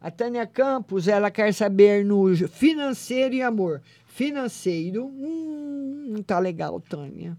[0.00, 3.82] A Tânia Campos, ela quer saber no financeiro e amor.
[4.06, 7.36] Financeiro, hum, não tá legal, Tânia.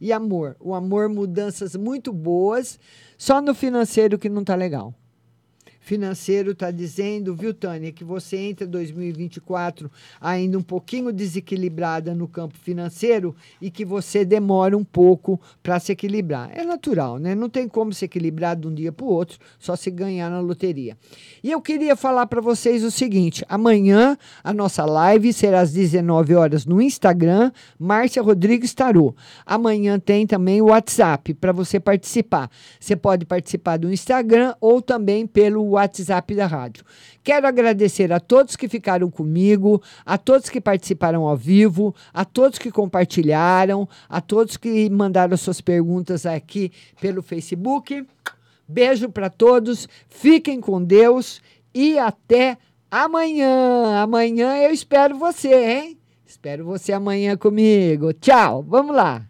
[0.00, 2.78] E amor, o amor, mudanças muito boas,
[3.18, 4.94] só no financeiro que não tá legal
[5.80, 9.90] financeiro está dizendo, viu, Tânia, que você entra 2024
[10.20, 15.92] ainda um pouquinho desequilibrada no campo financeiro e que você demora um pouco para se
[15.92, 16.50] equilibrar.
[16.54, 17.34] É natural, né?
[17.34, 20.40] Não tem como se equilibrar de um dia para o outro, só se ganhar na
[20.40, 20.96] loteria.
[21.42, 26.34] E eu queria falar para vocês o seguinte: amanhã a nossa live será às 19
[26.34, 29.14] horas no Instagram, Márcia Rodrigues Tarô.
[29.46, 32.50] Amanhã tem também o WhatsApp para você participar.
[32.78, 36.84] Você pode participar do Instagram ou também pelo WhatsApp da rádio.
[37.22, 42.58] Quero agradecer a todos que ficaram comigo, a todos que participaram ao vivo, a todos
[42.58, 48.06] que compartilharam, a todos que mandaram suas perguntas aqui pelo Facebook.
[48.68, 51.42] Beijo para todos, fiquem com Deus
[51.74, 52.56] e até
[52.90, 54.02] amanhã.
[54.02, 55.98] Amanhã eu espero você, hein?
[56.26, 58.12] Espero você amanhã comigo.
[58.12, 59.29] Tchau, vamos lá.